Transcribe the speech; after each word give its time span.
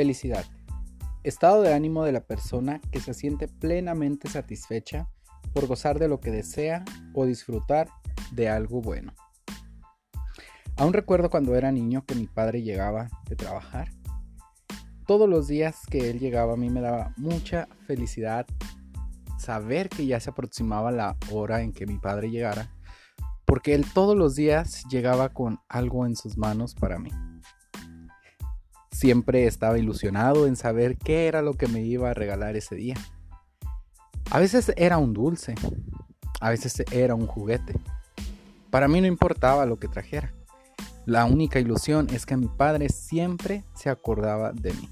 Felicidad. 0.00 0.46
Estado 1.24 1.60
de 1.60 1.74
ánimo 1.74 2.04
de 2.04 2.12
la 2.12 2.22
persona 2.22 2.80
que 2.90 3.00
se 3.00 3.12
siente 3.12 3.48
plenamente 3.48 4.30
satisfecha 4.30 5.10
por 5.52 5.66
gozar 5.66 5.98
de 5.98 6.08
lo 6.08 6.20
que 6.20 6.30
desea 6.30 6.86
o 7.12 7.26
disfrutar 7.26 7.90
de 8.32 8.48
algo 8.48 8.80
bueno. 8.80 9.12
Aún 10.78 10.94
recuerdo 10.94 11.28
cuando 11.28 11.54
era 11.54 11.70
niño 11.70 12.06
que 12.06 12.14
mi 12.14 12.26
padre 12.26 12.62
llegaba 12.62 13.10
de 13.28 13.36
trabajar. 13.36 13.90
Todos 15.06 15.28
los 15.28 15.48
días 15.48 15.82
que 15.90 16.08
él 16.08 16.18
llegaba 16.18 16.54
a 16.54 16.56
mí 16.56 16.70
me 16.70 16.80
daba 16.80 17.12
mucha 17.18 17.68
felicidad 17.86 18.46
saber 19.38 19.90
que 19.90 20.06
ya 20.06 20.18
se 20.18 20.30
aproximaba 20.30 20.90
la 20.90 21.18
hora 21.30 21.60
en 21.60 21.74
que 21.74 21.84
mi 21.84 21.98
padre 21.98 22.30
llegara, 22.30 22.74
porque 23.44 23.74
él 23.74 23.84
todos 23.92 24.16
los 24.16 24.34
días 24.34 24.82
llegaba 24.88 25.28
con 25.28 25.58
algo 25.68 26.06
en 26.06 26.16
sus 26.16 26.38
manos 26.38 26.74
para 26.74 26.98
mí. 26.98 27.10
Siempre 29.00 29.46
estaba 29.46 29.78
ilusionado 29.78 30.46
en 30.46 30.56
saber 30.56 30.98
qué 30.98 31.26
era 31.26 31.40
lo 31.40 31.54
que 31.54 31.68
me 31.68 31.80
iba 31.80 32.10
a 32.10 32.12
regalar 32.12 32.54
ese 32.54 32.74
día. 32.74 32.96
A 34.30 34.38
veces 34.38 34.74
era 34.76 34.98
un 34.98 35.14
dulce, 35.14 35.54
a 36.38 36.50
veces 36.50 36.84
era 36.92 37.14
un 37.14 37.26
juguete. 37.26 37.80
Para 38.68 38.88
mí 38.88 39.00
no 39.00 39.06
importaba 39.06 39.64
lo 39.64 39.78
que 39.78 39.88
trajera. 39.88 40.34
La 41.06 41.24
única 41.24 41.58
ilusión 41.58 42.08
es 42.12 42.26
que 42.26 42.36
mi 42.36 42.48
padre 42.48 42.90
siempre 42.90 43.64
se 43.74 43.88
acordaba 43.88 44.52
de 44.52 44.74
mí. 44.74 44.90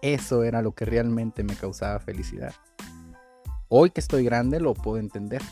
Eso 0.00 0.44
era 0.44 0.62
lo 0.62 0.76
que 0.76 0.84
realmente 0.84 1.42
me 1.42 1.56
causaba 1.56 1.98
felicidad. 1.98 2.54
Hoy 3.66 3.90
que 3.90 3.98
estoy 3.98 4.22
grande 4.22 4.60
lo 4.60 4.74
puedo 4.74 4.98
entender. 4.98 5.42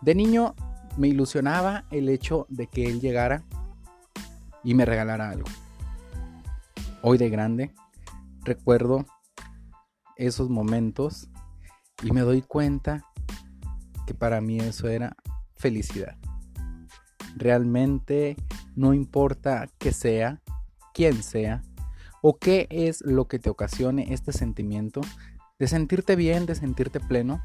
De 0.00 0.14
niño 0.14 0.54
me 0.96 1.08
ilusionaba 1.08 1.84
el 1.90 2.08
hecho 2.08 2.46
de 2.48 2.66
que 2.66 2.86
él 2.86 2.98
llegara 2.98 3.42
y 4.64 4.72
me 4.72 4.86
regalara 4.86 5.28
algo. 5.28 5.50
Hoy 7.04 7.18
de 7.18 7.30
grande 7.30 7.74
recuerdo 8.44 9.04
esos 10.16 10.48
momentos 10.48 11.28
y 12.04 12.12
me 12.12 12.20
doy 12.20 12.42
cuenta 12.42 13.04
que 14.06 14.14
para 14.14 14.40
mí 14.40 14.58
eso 14.58 14.88
era 14.88 15.16
felicidad. 15.56 16.16
Realmente 17.36 18.36
no 18.76 18.94
importa 18.94 19.66
qué 19.78 19.92
sea, 19.92 20.42
quién 20.94 21.24
sea 21.24 21.62
o 22.22 22.38
qué 22.38 22.68
es 22.70 23.00
lo 23.00 23.26
que 23.26 23.40
te 23.40 23.50
ocasione 23.50 24.14
este 24.14 24.32
sentimiento, 24.32 25.00
de 25.58 25.66
sentirte 25.66 26.14
bien, 26.14 26.46
de 26.46 26.54
sentirte 26.54 27.00
pleno, 27.00 27.42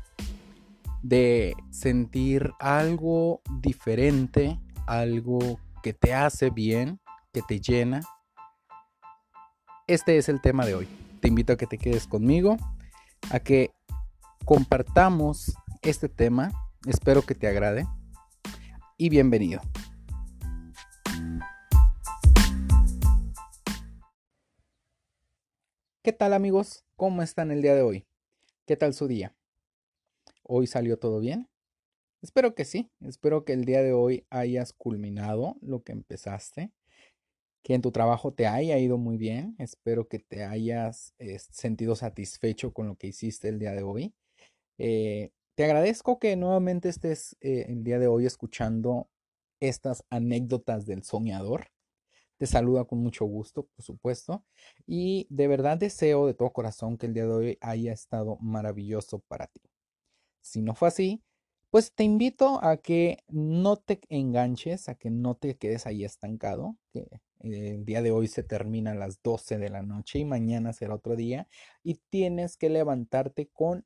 de 1.01 1.55
sentir 1.71 2.51
algo 2.59 3.41
diferente, 3.59 4.59
algo 4.85 5.39
que 5.81 5.93
te 5.93 6.13
hace 6.13 6.51
bien, 6.51 6.99
que 7.33 7.41
te 7.41 7.59
llena. 7.59 8.01
Este 9.89 10.17
es 10.17 10.27
el 10.27 10.41
tema 10.41 10.65
de 10.65 10.75
hoy. 10.75 10.85
Te 11.21 11.29
invito 11.29 11.53
a 11.53 11.55
que 11.55 11.65
te 11.65 11.77
quedes 11.77 12.07
conmigo, 12.07 12.57
a 13.31 13.39
que 13.39 13.71
compartamos 14.43 15.53
este 15.81 16.09
tema. 16.09 16.51
Espero 16.85 17.21
que 17.21 17.35
te 17.35 17.47
agrade 17.47 17.87
y 18.97 19.07
bienvenido. 19.07 19.61
¿Qué 26.03 26.11
tal 26.11 26.33
amigos? 26.33 26.83
¿Cómo 26.97 27.21
están 27.21 27.51
el 27.51 27.61
día 27.61 27.73
de 27.73 27.81
hoy? 27.81 28.05
¿Qué 28.65 28.75
tal 28.75 28.93
su 28.93 29.07
día? 29.07 29.37
¿Hoy 30.43 30.67
salió 30.67 30.99
todo 30.99 31.21
bien? 31.21 31.47
Espero 32.21 32.55
que 32.55 32.65
sí, 32.65 32.91
espero 32.99 33.45
que 33.45 33.53
el 33.53 33.63
día 33.63 33.81
de 33.81 33.93
hoy 33.93 34.27
hayas 34.31 34.73
culminado 34.73 35.55
lo 35.61 35.83
que 35.83 35.93
empezaste, 35.93 36.73
que 37.67 37.73
en 37.73 37.81
tu 37.81 37.91
trabajo 37.91 38.31
te 38.31 38.47
haya 38.47 38.79
ido 38.79 38.97
muy 38.97 39.17
bien, 39.17 39.53
espero 39.59 40.07
que 40.07 40.19
te 40.19 40.45
hayas 40.45 41.13
eh, 41.17 41.37
sentido 41.37 41.97
satisfecho 41.97 42.71
con 42.71 42.87
lo 42.87 42.95
que 42.95 43.07
hiciste 43.07 43.49
el 43.49 43.59
día 43.59 43.73
de 43.73 43.83
hoy. 43.83 44.13
Eh, 44.77 45.31
te 45.53 45.65
agradezco 45.65 46.17
que 46.17 46.37
nuevamente 46.37 46.87
estés 46.87 47.35
eh, 47.41 47.65
el 47.67 47.83
día 47.83 47.99
de 47.99 48.07
hoy 48.07 48.25
escuchando 48.25 49.09
estas 49.59 50.05
anécdotas 50.09 50.85
del 50.85 51.03
soñador. 51.03 51.67
Te 52.37 52.47
saluda 52.47 52.85
con 52.85 52.99
mucho 52.99 53.25
gusto, 53.25 53.63
por 53.63 53.83
supuesto. 53.83 54.45
Y 54.85 55.27
de 55.29 55.49
verdad 55.49 55.77
deseo 55.77 56.25
de 56.25 56.35
todo 56.35 56.53
corazón 56.53 56.97
que 56.97 57.07
el 57.07 57.13
día 57.13 57.25
de 57.25 57.33
hoy 57.33 57.57
haya 57.59 57.91
estado 57.91 58.37
maravilloso 58.39 59.19
para 59.27 59.47
ti. 59.47 59.59
Si 60.41 60.61
no 60.61 60.73
fue 60.73 60.87
así, 60.87 61.21
pues 61.69 61.91
te 61.91 62.05
invito 62.05 62.63
a 62.63 62.77
que 62.77 63.25
no 63.27 63.75
te 63.75 63.99
enganches, 64.07 64.87
a 64.87 64.95
que 64.95 65.09
no 65.09 65.35
te 65.35 65.57
quedes 65.57 65.85
ahí 65.85 66.05
estancado, 66.05 66.77
que 66.93 67.09
el 67.41 67.85
día 67.85 68.01
de 68.01 68.11
hoy 68.11 68.27
se 68.27 68.43
termina 68.43 68.91
a 68.91 68.95
las 68.95 69.21
12 69.21 69.57
de 69.57 69.69
la 69.69 69.81
noche 69.81 70.19
y 70.19 70.25
mañana 70.25 70.73
será 70.73 70.95
otro 70.95 71.15
día 71.15 71.47
y 71.83 71.95
tienes 72.09 72.57
que 72.57 72.69
levantarte 72.69 73.47
con 73.47 73.85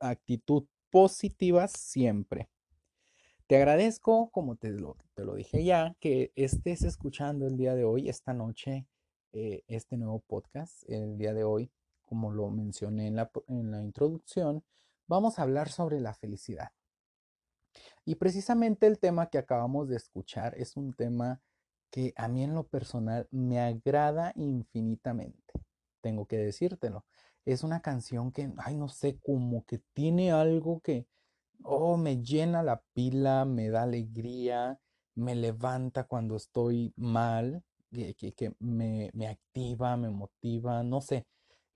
actitud 0.00 0.66
positiva 0.90 1.68
siempre. 1.68 2.48
Te 3.46 3.56
agradezco, 3.56 4.30
como 4.30 4.56
te 4.56 4.70
lo, 4.70 4.96
te 5.14 5.24
lo 5.24 5.34
dije 5.34 5.64
ya, 5.64 5.96
que 6.00 6.32
estés 6.36 6.82
escuchando 6.82 7.46
el 7.46 7.56
día 7.56 7.74
de 7.74 7.84
hoy, 7.84 8.08
esta 8.08 8.32
noche, 8.32 8.86
eh, 9.32 9.62
este 9.66 9.96
nuevo 9.96 10.20
podcast. 10.20 10.88
El 10.88 11.18
día 11.18 11.34
de 11.34 11.44
hoy, 11.44 11.70
como 12.04 12.30
lo 12.30 12.50
mencioné 12.50 13.08
en 13.08 13.16
la, 13.16 13.30
en 13.48 13.70
la 13.70 13.82
introducción, 13.82 14.64
vamos 15.06 15.38
a 15.38 15.42
hablar 15.42 15.68
sobre 15.68 16.00
la 16.00 16.14
felicidad. 16.14 16.72
Y 18.04 18.16
precisamente 18.16 18.86
el 18.86 18.98
tema 18.98 19.28
que 19.28 19.38
acabamos 19.38 19.88
de 19.88 19.96
escuchar 19.96 20.54
es 20.56 20.76
un 20.76 20.92
tema 20.92 21.40
que 21.92 22.14
a 22.16 22.26
mí 22.26 22.42
en 22.42 22.54
lo 22.54 22.66
personal 22.66 23.28
me 23.30 23.60
agrada 23.60 24.32
infinitamente. 24.36 25.52
Tengo 26.00 26.26
que 26.26 26.38
decírtelo. 26.38 27.04
Es 27.44 27.62
una 27.62 27.82
canción 27.82 28.32
que, 28.32 28.50
ay, 28.56 28.76
no 28.76 28.88
sé, 28.88 29.18
como 29.20 29.64
que 29.66 29.78
tiene 29.92 30.32
algo 30.32 30.80
que, 30.80 31.06
oh, 31.64 31.96
me 31.98 32.22
llena 32.22 32.62
la 32.62 32.82
pila, 32.94 33.44
me 33.44 33.68
da 33.68 33.82
alegría, 33.82 34.80
me 35.14 35.34
levanta 35.34 36.04
cuando 36.04 36.36
estoy 36.36 36.94
mal, 36.96 37.62
que, 37.90 38.54
me, 38.58 39.10
activa, 39.28 39.96
me 39.98 40.08
motiva, 40.10 40.82
no 40.82 41.02
sé. 41.02 41.26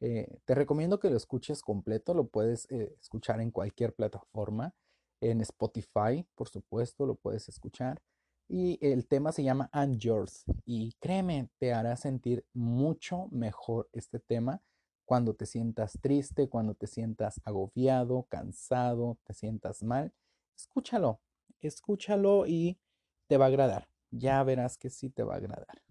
Eh, 0.01 0.39
te 0.47 0.55
recomiendo 0.55 0.99
que 0.99 1.11
lo 1.11 1.17
escuches 1.19 1.63
completo, 1.63 2.15
lo 2.15 2.27
puedes 2.29 2.71
eh, 2.71 2.97
escuchar 3.01 3.41
en 3.43 3.51
cualquier 3.51 3.95
plataforma, 3.95 4.75
en 5.21 5.43
Spotify, 5.43 6.27
por 6.35 6.49
supuesto, 6.49 7.07
lo 7.07 7.17
puedes 7.17 7.49
escuchar. 7.49 8.01
Y 8.49 8.79
el 8.81 9.07
tema 9.07 9.33
se 9.33 9.43
llama 9.43 9.69
And 9.73 9.99
Yours. 9.99 10.45
Y 10.65 10.93
créeme, 11.01 11.51
te 11.59 11.73
hará 11.73 11.97
sentir 11.97 12.47
mucho 12.53 13.29
mejor 13.31 13.89
este 13.93 14.21
tema 14.21 14.63
cuando 15.05 15.35
te 15.35 15.47
sientas 15.47 15.99
triste, 16.01 16.49
cuando 16.49 16.75
te 16.75 16.87
sientas 16.87 17.41
agobiado, 17.45 18.25
cansado, 18.29 19.19
te 19.25 19.35
sientas 19.35 19.83
mal, 19.83 20.13
escúchalo, 20.57 21.21
escúchalo 21.61 22.47
y 22.47 22.79
te 23.29 23.37
va 23.37 23.47
a 23.47 23.49
agradar. 23.49 23.89
Ya 24.11 24.43
verás 24.43 24.77
que 24.77 24.91
sí 24.91 25.11
te 25.11 25.23
va 25.23 25.35
a 25.35 25.39
agradar. 25.39 25.83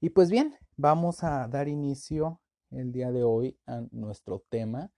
Y 0.00 0.10
pues 0.10 0.30
bien, 0.30 0.56
vamos 0.76 1.24
a 1.24 1.48
dar 1.48 1.68
inicio 1.68 2.40
el 2.70 2.92
día 2.92 3.12
de 3.12 3.24
hoy 3.24 3.58
a 3.66 3.82
nuestro 3.92 4.44
tema. 4.48 4.90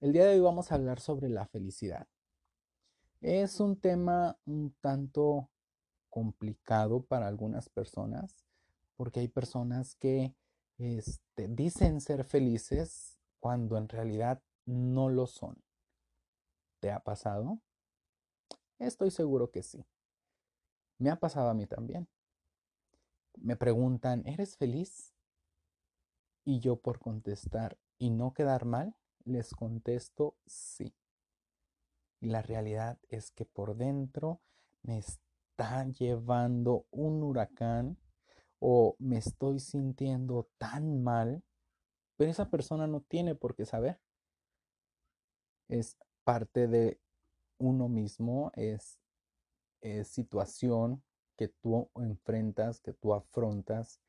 El 0.00 0.12
día 0.12 0.24
de 0.24 0.34
hoy 0.34 0.40
vamos 0.40 0.70
a 0.72 0.76
hablar 0.76 1.00
sobre 1.00 1.28
la 1.28 1.46
felicidad. 1.46 2.06
Es 3.20 3.60
un 3.60 3.80
tema 3.80 4.36
un 4.46 4.74
tanto 4.80 5.48
complicado 6.12 7.02
para 7.02 7.26
algunas 7.26 7.70
personas 7.70 8.44
porque 9.02 9.18
hay 9.18 9.26
personas 9.26 9.96
que 9.96 10.32
este, 10.78 11.48
dicen 11.48 12.00
ser 12.00 12.24
felices 12.24 13.18
cuando 13.40 13.76
en 13.76 13.88
realidad 13.88 14.40
no 14.64 15.08
lo 15.08 15.26
son. 15.26 15.56
¿Te 16.78 16.92
ha 16.92 17.00
pasado? 17.00 17.60
Estoy 18.78 19.10
seguro 19.10 19.50
que 19.50 19.64
sí. 19.64 19.84
Me 20.98 21.10
ha 21.10 21.16
pasado 21.16 21.48
a 21.48 21.54
mí 21.54 21.66
también. 21.66 22.06
Me 23.38 23.56
preguntan, 23.56 24.24
¿eres 24.24 24.56
feliz? 24.56 25.12
Y 26.44 26.60
yo 26.60 26.76
por 26.76 27.00
contestar 27.00 27.78
y 27.98 28.10
no 28.10 28.34
quedar 28.34 28.66
mal, 28.66 28.94
les 29.24 29.52
contesto 29.52 30.36
sí. 30.46 30.94
Y 32.20 32.28
la 32.28 32.42
realidad 32.42 33.00
es 33.08 33.32
que 33.32 33.46
por 33.46 33.76
dentro 33.76 34.40
me 34.82 34.98
está 35.52 35.84
llevando 35.84 36.86
un 36.90 37.22
huracán 37.22 37.98
o 38.58 38.96
me 38.98 39.18
estoy 39.18 39.60
sintiendo 39.60 40.48
tan 40.56 41.02
mal, 41.02 41.42
pero 42.16 42.30
esa 42.30 42.48
persona 42.48 42.86
no 42.86 43.02
tiene 43.02 43.34
por 43.34 43.54
qué 43.54 43.66
saber. 43.66 44.00
Es 45.68 45.98
parte 46.24 46.68
de 46.68 47.00
uno 47.58 47.88
mismo, 47.88 48.50
es, 48.54 48.98
situación 50.04 51.02
que 51.36 51.48
tú 51.48 51.90
enfrentas, 51.96 52.80
que 52.80 52.92
tú 52.92 53.14
afrontas 53.14 54.00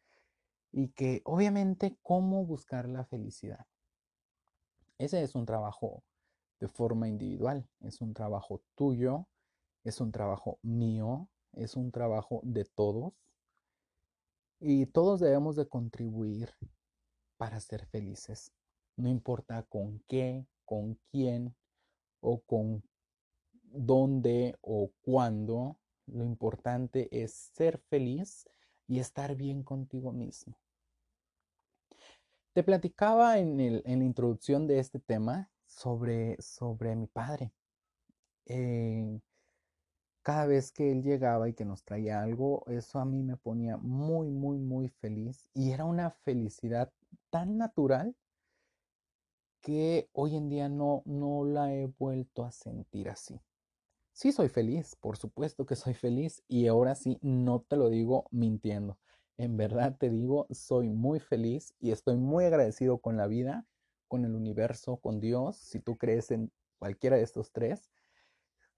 y 0.71 0.89
que 0.89 1.23
obviamente 1.25 1.97
cómo 2.03 2.45
buscar 2.45 2.87
la 2.87 3.05
felicidad. 3.05 3.65
Ese 4.99 5.23
es 5.23 5.33
un 5.33 5.47
trabajo 5.47 6.03
de 6.59 6.67
forma 6.67 7.07
individual, 7.07 7.67
es 7.81 8.01
un 8.01 8.13
trabajo 8.13 8.61
tuyo, 8.75 9.27
es 9.83 9.99
un 9.99 10.11
trabajo 10.11 10.59
mío, 10.61 11.27
es 11.53 11.75
un 11.75 11.91
trabajo 11.91 12.41
de 12.43 12.65
todos 12.65 13.13
y 14.59 14.85
todos 14.85 15.19
debemos 15.19 15.55
de 15.55 15.67
contribuir 15.67 16.53
para 17.37 17.59
ser 17.59 17.85
felices. 17.87 18.51
No 18.95 19.09
importa 19.09 19.63
con 19.63 19.99
qué, 20.07 20.45
con 20.65 20.99
quién 21.11 21.55
o 22.21 22.39
con 22.41 22.83
dónde 23.63 24.57
o 24.61 24.91
cuándo. 25.01 25.77
Lo 26.05 26.23
importante 26.23 27.09
es 27.11 27.33
ser 27.53 27.79
feliz 27.89 28.47
y 28.87 28.99
estar 28.99 29.35
bien 29.35 29.63
contigo 29.63 30.11
mismo. 30.11 30.57
Te 32.53 32.63
platicaba 32.63 33.39
en, 33.39 33.59
en 33.59 33.99
la 33.99 34.05
introducción 34.05 34.67
de 34.67 34.79
este 34.79 34.99
tema 34.99 35.49
sobre, 35.65 36.41
sobre 36.41 36.95
mi 36.95 37.07
padre. 37.07 37.51
Eh, 38.45 39.19
cada 40.23 40.47
vez 40.47 40.71
que 40.71 40.91
él 40.91 41.03
llegaba 41.03 41.49
y 41.49 41.53
que 41.53 41.65
nos 41.65 41.83
traía 41.83 42.21
algo, 42.21 42.63
eso 42.67 42.99
a 42.99 43.05
mí 43.05 43.21
me 43.21 43.37
ponía 43.37 43.77
muy, 43.77 44.29
muy, 44.31 44.57
muy 44.57 44.87
feliz. 44.87 45.49
Y 45.53 45.71
era 45.71 45.85
una 45.85 46.11
felicidad 46.11 46.91
tan 47.29 47.57
natural 47.57 48.15
que 49.61 50.09
hoy 50.13 50.35
en 50.35 50.49
día 50.49 50.69
no, 50.69 51.03
no 51.05 51.45
la 51.45 51.73
he 51.73 51.87
vuelto 51.87 52.45
a 52.45 52.51
sentir 52.51 53.09
así. 53.09 53.39
Sí 54.13 54.31
soy 54.31 54.47
feliz, 54.47 54.95
por 54.95 55.17
supuesto 55.17 55.65
que 55.65 55.75
soy 55.75 55.93
feliz 55.93 56.43
y 56.47 56.67
ahora 56.67 56.95
sí 56.95 57.17
no 57.21 57.61
te 57.61 57.75
lo 57.77 57.89
digo 57.89 58.27
mintiendo. 58.31 58.97
En 59.37 59.57
verdad 59.57 59.97
te 59.97 60.09
digo, 60.09 60.47
soy 60.51 60.89
muy 60.89 61.19
feliz 61.19 61.73
y 61.79 61.91
estoy 61.91 62.17
muy 62.17 62.45
agradecido 62.45 62.99
con 62.99 63.17
la 63.17 63.27
vida, 63.27 63.65
con 64.07 64.23
el 64.23 64.35
universo, 64.35 64.97
con 64.97 65.19
Dios. 65.19 65.57
Si 65.57 65.79
tú 65.79 65.97
crees 65.97 66.29
en 66.31 66.51
cualquiera 66.77 67.17
de 67.17 67.23
estos 67.23 67.51
tres, 67.51 67.89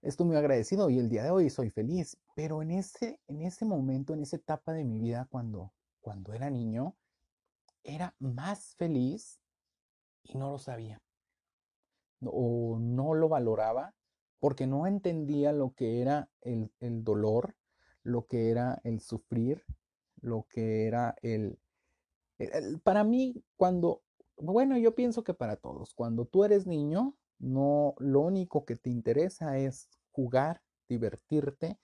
estoy 0.02 0.26
muy 0.26 0.36
agradecido 0.36 0.90
y 0.90 0.98
el 0.98 1.08
día 1.08 1.24
de 1.24 1.30
hoy 1.30 1.50
soy 1.50 1.70
feliz. 1.70 2.16
Pero 2.34 2.62
en 2.62 2.70
ese, 2.70 3.20
en 3.26 3.42
ese 3.42 3.64
momento, 3.64 4.14
en 4.14 4.22
esa 4.22 4.36
etapa 4.36 4.72
de 4.72 4.84
mi 4.84 5.00
vida, 5.00 5.26
cuando, 5.30 5.72
cuando 6.00 6.32
era 6.32 6.50
niño, 6.50 6.96
era 7.82 8.14
más 8.18 8.74
feliz 8.76 9.40
y 10.22 10.36
no 10.36 10.50
lo 10.50 10.58
sabía. 10.58 11.00
O 12.22 12.78
no 12.80 13.14
lo 13.14 13.28
valoraba 13.28 13.94
porque 14.38 14.66
no 14.66 14.86
entendía 14.86 15.52
lo 15.52 15.72
que 15.74 16.00
era 16.02 16.28
el, 16.40 16.72
el 16.80 17.04
dolor, 17.04 17.56
lo 18.02 18.26
que 18.26 18.50
era 18.50 18.80
el 18.84 19.00
sufrir, 19.00 19.64
lo 20.20 20.46
que 20.48 20.86
era 20.86 21.14
el, 21.22 21.58
Para 22.82 23.04
mí, 23.04 23.42
cuando, 23.56 24.02
bueno, 24.36 24.76
yo 24.78 24.94
pienso 24.94 25.24
que 25.24 25.34
para 25.34 25.56
todos, 25.56 25.94
cuando 25.94 26.26
tú 26.26 26.44
eres 26.44 26.66
niño, 26.66 27.16
no, 27.38 27.94
lo 27.98 28.20
único 28.20 28.64
que 28.64 28.76
te 28.76 28.90
interesa 28.90 29.58
es 29.58 29.88
jugar, 30.10 30.62
divertirte, 30.88 31.78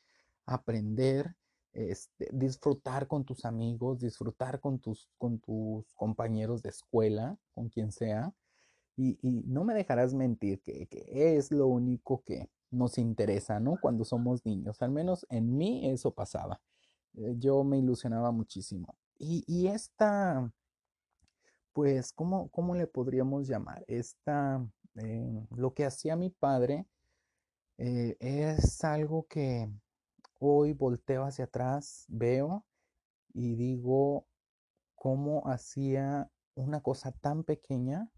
aprender, 0.47 1.37
este, 1.73 2.29
disfrutar 2.33 3.07
con 3.07 3.25
tus 3.25 3.45
amigos, 3.45 4.01
disfrutar 4.01 4.61
con 4.61 4.79
tus, 4.79 5.09
con 5.19 5.39
tus 5.39 5.93
compañeros 5.95 6.63
de 6.63 6.71
escuela, 6.71 7.39
con 7.55 7.69
quien 7.69 7.93
sea. 7.93 8.33
Y, 8.97 9.19
y 9.23 9.43
no 9.47 9.65
me 9.65 9.75
dejarás 9.75 10.15
mentir 10.15 10.61
que, 10.63 10.87
que, 10.87 11.37
es 11.37 11.51
lo 11.51 11.67
único 11.67 12.23
que 12.25 12.51
nos 12.71 12.99
interesa, 12.99 13.59
¿no? 13.61 13.79
Cuando 13.81 14.05
somos 14.05 14.45
niños. 14.45 14.83
Al 14.83 14.91
menos 14.91 15.27
en 15.31 15.57
mí 15.57 15.89
eso 15.91 16.13
pasaba. 16.13 16.61
Eh, 17.15 17.35
yo 17.39 17.65
me 17.65 17.79
ilusionaba 17.79 18.33
muchísimo. 18.33 18.97
Y, 19.19 19.45
y 19.47 19.69
esta, 19.69 20.53
pues, 21.73 22.13
¿cómo, 22.13 22.49
¿cómo, 22.51 22.75
le 22.75 22.87
podríamos 22.87 23.49
llamar? 23.49 23.85
Esta, 23.89 24.67
eh, 24.97 25.47
lo 25.57 25.75
que 25.75 25.85
hacía 25.85 26.17
mi 26.17 26.31
padre 26.31 26.87
eh, 27.79 28.17
es 28.21 28.85
algo 28.85 29.27
que 29.29 29.69
hoy 30.39 30.73
volteo 30.73 31.25
hacia 31.25 31.47
atrás, 31.47 32.05
veo 32.09 32.65
y 33.33 33.55
digo 33.55 34.27
cómo 34.95 35.49
hacía 35.49 36.31
una 36.55 36.81
cosa 36.81 37.13
tan 37.13 37.45
pequeña 37.45 38.11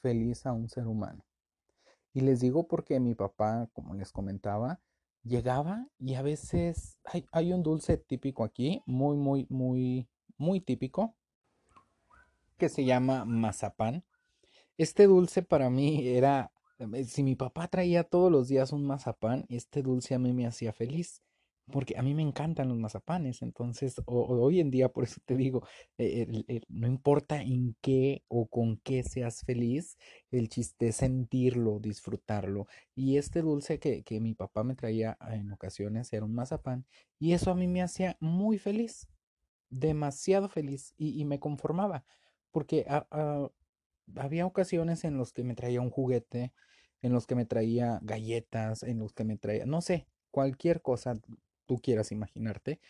feliz 0.00 0.46
a 0.46 0.52
un 0.52 0.68
ser 0.68 0.86
humano. 0.86 1.24
Y 2.14 2.20
les 2.20 2.40
digo 2.40 2.66
porque 2.66 3.00
mi 3.00 3.14
papá, 3.14 3.68
como 3.72 3.94
les 3.94 4.12
comentaba, 4.12 4.80
llegaba 5.22 5.88
y 5.98 6.14
a 6.14 6.22
veces 6.22 6.98
hay, 7.32 7.52
un 7.52 7.62
dulce 7.62 7.96
típico 7.96 8.44
aquí, 8.44 8.82
muy, 8.86 9.16
muy, 9.16 9.46
muy, 9.48 10.08
muy 10.36 10.60
típico, 10.60 11.16
que 12.58 12.68
se 12.68 12.84
llama 12.84 13.24
mazapán. 13.24 14.04
Este 14.78 15.06
dulce 15.06 15.42
para 15.42 15.70
mí 15.70 16.08
era, 16.08 16.52
eh, 16.78 17.04
si 17.04 17.22
mi 17.22 17.36
papá 17.36 17.68
traía 17.68 18.04
todos 18.04 18.30
los 18.30 18.48
días 18.48 18.72
un 18.72 18.86
mazapán, 18.86 19.46
este 19.48 19.82
dulce 19.82 20.14
a 20.14 20.18
mí 20.18 20.32
me 20.32 20.46
hacía 20.46 20.72
feliz 20.72 21.22
porque 21.70 21.96
a 21.96 22.02
mí 22.02 22.14
me 22.14 22.22
encantan 22.22 22.68
los 22.68 22.78
mazapanes, 22.78 23.42
entonces 23.42 24.00
hoy 24.06 24.60
en 24.60 24.70
día, 24.70 24.88
por 24.90 25.04
eso 25.04 25.20
te 25.24 25.36
digo, 25.36 25.66
eh, 25.98 26.60
no 26.68 26.86
importa 26.86 27.40
en 27.40 27.76
qué 27.80 28.24
o 28.28 28.46
con 28.46 28.78
qué 28.78 29.02
seas 29.02 29.42
feliz, 29.44 29.96
el 30.30 30.48
chiste 30.48 30.88
es 30.88 30.96
sentirlo, 30.96 31.78
disfrutarlo. 31.80 32.66
Y 32.94 33.16
este 33.16 33.42
dulce 33.42 33.78
que, 33.78 34.02
que 34.02 34.20
mi 34.20 34.34
papá 34.34 34.64
me 34.64 34.74
traía 34.74 35.16
en 35.30 35.52
ocasiones 35.52 36.12
era 36.12 36.24
un 36.24 36.34
mazapán 36.34 36.84
y 37.18 37.32
eso 37.32 37.50
a 37.50 37.54
mí 37.54 37.68
me 37.68 37.82
hacía 37.82 38.16
muy 38.20 38.58
feliz, 38.58 39.08
demasiado 39.70 40.48
feliz 40.48 40.94
y, 40.98 41.24
me 41.24 41.40
conformaba, 41.40 42.04
porque 42.52 42.86
había 44.16 44.46
ocasiones 44.46 45.04
en 45.04 45.16
los 45.16 45.32
que 45.32 45.44
me 45.44 45.54
traía 45.54 45.80
un 45.80 45.90
juguete, 45.90 46.52
en 47.00 47.12
los 47.12 47.26
que 47.26 47.34
me 47.34 47.44
traía 47.44 47.98
galletas, 48.02 48.82
en 48.82 48.98
los 48.98 49.12
que 49.12 49.24
me 49.24 49.36
traía, 49.36 49.66
no 49.66 49.80
sé, 49.80 50.06
cualquier 50.30 50.82
cosa, 50.82 51.20
tú 51.66 51.80
quieras 51.80 52.12
imaginarte, 52.12 52.80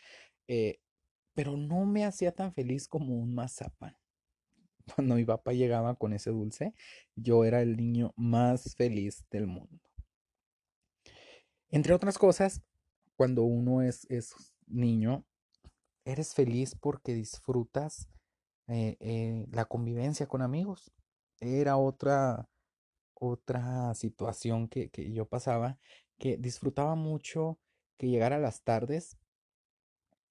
eh, 0.49 0.81
pero 1.35 1.57
no 1.57 1.87
me 1.87 2.05
hacía 2.05 2.33
tan 2.33 2.53
feliz 2.53 2.89
como 2.89 3.15
un 3.15 3.35
mazapán. 3.35 3.97
Cuando 4.95 5.15
mi 5.15 5.25
papá 5.25 5.53
llegaba 5.53 5.95
con 5.95 6.13
ese 6.13 6.31
dulce, 6.31 6.75
yo 7.15 7.45
era 7.45 7.63
el 7.63 7.77
niño 7.77 8.13
más 8.17 8.75
feliz 8.77 9.25
del 9.31 9.47
mundo. 9.47 9.81
Entre 11.71 11.95
otras 11.95 12.19
cosas, 12.19 12.63
cuando 13.17 13.45
uno 13.45 13.81
es, 13.81 14.05
es 14.11 14.35
niño, 14.67 15.25
eres 16.05 16.35
feliz 16.35 16.75
porque 16.75 17.15
disfrutas 17.15 18.09
eh, 18.73 18.97
eh, 19.01 19.47
la 19.53 19.67
convivencia 19.67 20.27
con 20.27 20.43
amigos. 20.43 20.93
Era 21.41 21.77
otra, 21.77 22.49
otra 23.15 23.95
situación 23.95 24.69
que, 24.69 24.91
que 24.91 25.13
yo 25.13 25.27
pasaba, 25.27 25.79
que 26.19 26.37
disfrutaba 26.39 26.95
mucho 26.95 27.59
que 27.99 28.09
llegara 28.09 28.39
las 28.39 28.63
tardes 28.63 29.19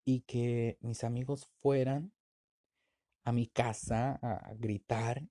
y 0.05 0.21
que 0.21 0.77
mis 0.81 1.03
amigos 1.03 1.49
fueran 1.61 2.11
a 3.23 3.31
mi 3.31 3.47
casa 3.47 4.19
a 4.21 4.53
gritar 4.55 5.23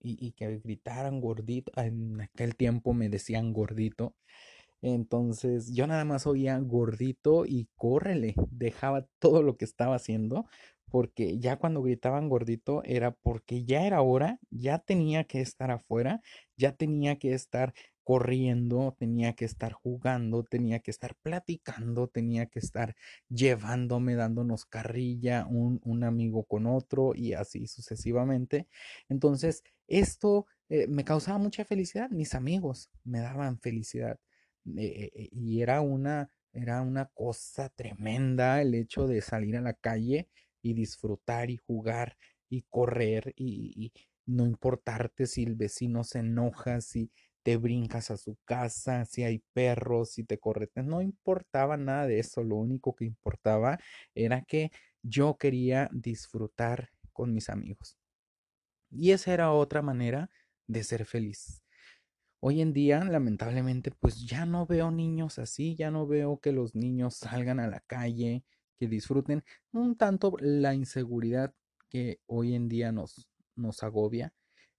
y, 0.00 0.32
que 0.32 0.58
gritaran 0.58 1.20
gordito. 1.20 1.72
En 1.76 2.20
aquel 2.20 2.56
tiempo 2.56 2.92
me 2.92 3.08
decían 3.08 3.52
gordito. 3.52 4.16
Entonces 4.82 5.72
yo 5.72 5.86
nada 5.86 6.04
más 6.04 6.26
oía 6.26 6.58
gordito 6.58 7.46
y 7.46 7.68
córrele. 7.76 8.34
Dejaba 8.50 9.06
todo 9.18 9.42
lo 9.42 9.56
que 9.56 9.64
estaba 9.64 9.96
haciendo 9.96 10.46
porque 10.94 11.40
ya 11.40 11.56
cuando 11.56 11.82
gritaban 11.82 12.28
gordito 12.28 12.84
era 12.84 13.10
porque 13.10 13.64
ya 13.64 13.84
era 13.84 14.00
hora, 14.00 14.38
ya 14.50 14.78
tenía 14.78 15.24
que 15.24 15.40
estar 15.40 15.72
afuera, 15.72 16.22
ya 16.56 16.76
tenía 16.76 17.18
que 17.18 17.34
estar 17.34 17.74
corriendo, 18.04 18.94
tenía 18.96 19.32
que 19.32 19.44
estar 19.44 19.72
jugando, 19.72 20.44
tenía 20.44 20.78
que 20.78 20.92
estar 20.92 21.16
platicando, 21.16 22.06
tenía 22.06 22.46
que 22.46 22.60
estar 22.60 22.94
llevándome, 23.28 24.14
dándonos 24.14 24.66
carrilla 24.66 25.48
un, 25.50 25.80
un 25.82 26.04
amigo 26.04 26.44
con 26.44 26.64
otro 26.68 27.12
y 27.12 27.32
así 27.32 27.66
sucesivamente. 27.66 28.68
Entonces, 29.08 29.64
esto 29.88 30.46
eh, 30.68 30.86
me 30.86 31.02
causaba 31.02 31.38
mucha 31.38 31.64
felicidad, 31.64 32.08
mis 32.10 32.36
amigos 32.36 32.88
me 33.02 33.18
daban 33.18 33.58
felicidad 33.58 34.20
eh, 34.76 35.10
eh, 35.12 35.28
y 35.32 35.60
era 35.60 35.80
una, 35.80 36.30
era 36.52 36.82
una 36.82 37.06
cosa 37.14 37.68
tremenda 37.70 38.62
el 38.62 38.76
hecho 38.76 39.08
de 39.08 39.22
salir 39.22 39.56
a 39.56 39.60
la 39.60 39.74
calle 39.74 40.28
y 40.64 40.72
disfrutar 40.72 41.50
y 41.50 41.58
jugar 41.58 42.16
y 42.48 42.62
correr 42.62 43.34
y, 43.36 43.92
no 44.26 44.46
importarte 44.46 45.26
si 45.26 45.42
el 45.42 45.54
vecino 45.54 46.02
se 46.02 46.20
enoja, 46.20 46.80
si 46.80 47.10
te 47.42 47.58
brincas 47.58 48.10
a 48.10 48.16
su 48.16 48.38
casa, 48.46 49.04
si 49.04 49.22
hay 49.22 49.44
perros, 49.52 50.12
si 50.12 50.24
te 50.24 50.38
corretes, 50.38 50.82
no 50.82 51.02
importaba 51.02 51.76
nada 51.76 52.06
de 52.06 52.20
eso, 52.20 52.42
lo 52.42 52.56
único 52.56 52.96
que 52.96 53.04
importaba 53.04 53.78
era 54.14 54.40
que 54.40 54.70
yo 55.02 55.36
quería 55.36 55.90
disfrutar 55.92 56.88
con 57.12 57.34
mis 57.34 57.50
amigos. 57.50 57.98
Y 58.90 59.10
esa 59.10 59.34
era 59.34 59.52
otra 59.52 59.82
manera 59.82 60.30
de 60.66 60.82
ser 60.84 61.04
feliz. 61.04 61.62
Hoy 62.40 62.62
en 62.62 62.72
día, 62.72 63.04
lamentablemente, 63.04 63.90
pues 63.90 64.26
ya 64.26 64.46
no 64.46 64.64
veo 64.64 64.90
niños 64.90 65.38
así, 65.38 65.76
ya 65.76 65.90
no 65.90 66.06
veo 66.06 66.40
que 66.40 66.52
los 66.52 66.74
niños 66.74 67.16
salgan 67.16 67.60
a 67.60 67.68
la 67.68 67.80
calle, 67.80 68.42
que 68.78 68.88
disfruten 68.88 69.44
un 69.72 69.96
tanto 69.96 70.36
la 70.40 70.74
inseguridad 70.74 71.54
que 71.88 72.20
hoy 72.26 72.54
en 72.54 72.68
día 72.68 72.92
nos, 72.92 73.28
nos 73.56 73.82
agobia 73.82 74.32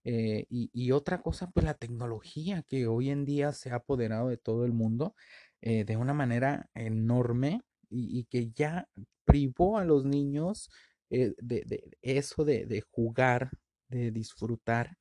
eh, 0.07 0.45
y, 0.49 0.91
otra 0.91 1.21
cosa, 1.23 1.49
pues 1.51 1.65
la 1.65 1.73
tecnología 1.73 2.63
que 2.67 2.85
hoy 2.85 3.09
en 3.09 3.25
día 3.25 3.53
se 3.53 3.71
ha 3.71 3.77
apoderado 3.77 4.29
de 4.29 4.37
todo 4.37 4.63
el 4.65 4.71
mundo 4.71 5.15
eh, 5.61 5.83
de 5.83 5.97
una 5.97 6.13
manera 6.13 6.69
enorme 6.75 7.61
y, 7.89 8.25
que 8.25 8.51
ya 8.51 8.87
privó 9.25 9.79
a 9.79 9.83
los 9.83 10.05
niños 10.05 10.69
eh, 11.09 11.33
de, 11.39 11.83
eso 12.03 12.45
de, 12.45 12.83
jugar 12.91 13.49
de 13.89 14.11
disfrutar 14.11 14.95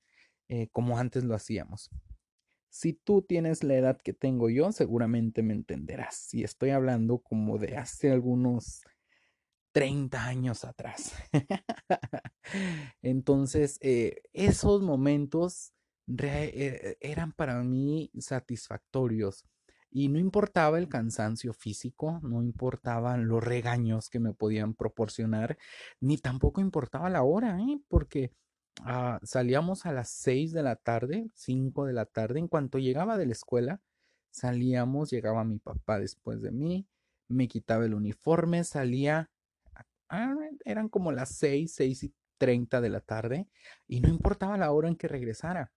como 0.72 0.98
antes 0.98 1.24
lo 1.24 1.34
hacíamos. 1.34 1.90
Si 2.74 2.92
tú 2.92 3.22
tienes 3.22 3.62
la 3.62 3.74
edad 3.74 4.00
que 4.02 4.12
tengo 4.12 4.50
yo, 4.50 4.72
seguramente 4.72 5.44
me 5.44 5.54
entenderás. 5.54 6.16
Si 6.16 6.42
estoy 6.42 6.70
hablando 6.70 7.18
como 7.18 7.56
de 7.56 7.76
hace 7.76 8.10
algunos 8.10 8.82
30 9.70 10.24
años 10.26 10.64
atrás. 10.64 11.14
Entonces, 13.00 13.78
eh, 13.80 14.22
esos 14.32 14.82
momentos 14.82 15.72
eh, 16.18 16.96
eran 16.98 17.30
para 17.30 17.62
mí 17.62 18.10
satisfactorios. 18.18 19.44
Y 19.88 20.08
no 20.08 20.18
importaba 20.18 20.76
el 20.78 20.88
cansancio 20.88 21.52
físico, 21.52 22.18
no 22.24 22.42
importaban 22.42 23.28
los 23.28 23.44
regaños 23.44 24.10
que 24.10 24.18
me 24.18 24.34
podían 24.34 24.74
proporcionar, 24.74 25.58
ni 26.00 26.18
tampoco 26.18 26.60
importaba 26.60 27.08
la 27.08 27.22
hora, 27.22 27.56
¿eh? 27.60 27.78
porque 27.86 28.32
ah, 28.82 29.20
salíamos 29.22 29.86
a 29.86 29.92
las 29.92 30.10
6 30.10 30.52
de 30.52 30.62
la 30.62 30.76
tarde, 30.76 31.30
5 31.34 31.86
de 31.86 31.92
la 31.92 32.06
tarde. 32.06 32.38
En 32.40 32.48
cuanto 32.48 32.78
llegaba 32.78 33.18
de 33.18 33.26
la 33.26 33.32
escuela, 33.32 33.80
salíamos, 34.30 35.10
llegaba 35.10 35.44
mi 35.44 35.58
papá 35.58 35.98
después 35.98 36.42
de 36.42 36.52
mí, 36.52 36.86
me 37.28 37.48
quitaba 37.48 37.84
el 37.84 37.94
uniforme, 37.94 38.64
salía, 38.64 39.30
ah, 40.08 40.34
eran 40.64 40.88
como 40.88 41.12
las 41.12 41.30
6, 41.36 41.72
6 41.74 42.04
y 42.04 42.14
30 42.38 42.80
de 42.80 42.90
la 42.90 43.00
tarde, 43.00 43.48
y 43.86 44.00
no 44.00 44.08
importaba 44.08 44.58
la 44.58 44.72
hora 44.72 44.88
en 44.88 44.96
que 44.96 45.08
regresara. 45.08 45.72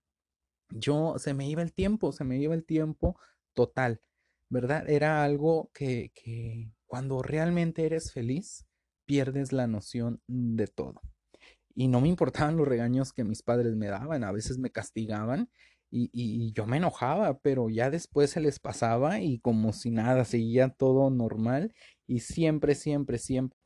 Yo, 0.70 1.16
se 1.18 1.34
me 1.34 1.50
iba 1.50 1.62
el 1.62 1.74
tiempo, 1.74 2.12
se 2.12 2.24
me 2.24 2.38
iba 2.40 2.54
el 2.54 2.66
tiempo 2.66 3.20
total. 3.54 4.02
¿verdad? 4.50 4.90
Era 4.90 5.24
algo 5.24 5.70
que, 5.74 6.12
que 6.14 6.72
cuando 6.86 7.22
realmente 7.22 7.86
eres 7.86 8.12
feliz, 8.12 8.66
pierdes 9.06 9.52
la 9.52 9.68
noción 9.68 10.22
de 10.28 10.68
todo. 10.68 11.02
Y 11.80 11.90
no 11.90 12.02
me 12.02 12.08
importaban 12.08 12.58
los 12.58 12.68
regaños 12.68 13.14
que 13.14 13.24
mis 13.24 13.44
padres 13.44 13.76
me 13.76 13.86
daban, 13.86 14.24
a 14.24 14.32
veces 14.32 14.58
me 14.58 14.72
castigaban 14.72 15.48
y, 15.92 16.10
y, 16.12 16.52
yo 16.52 16.66
me 16.66 16.78
enojaba, 16.78 17.38
pero 17.38 17.70
ya 17.70 17.92
después 17.92 18.32
se 18.32 18.42
les 18.42 18.58
pasaba 18.58 19.20
y 19.22 19.38
como 19.38 19.72
si 19.74 19.92
nada, 19.92 20.26
seguía 20.26 20.70
todo 20.70 21.12
normal 21.12 21.76
y 22.08 22.22
siempre, 22.22 22.74
siempre, 22.74 23.20
siempre, 23.20 23.60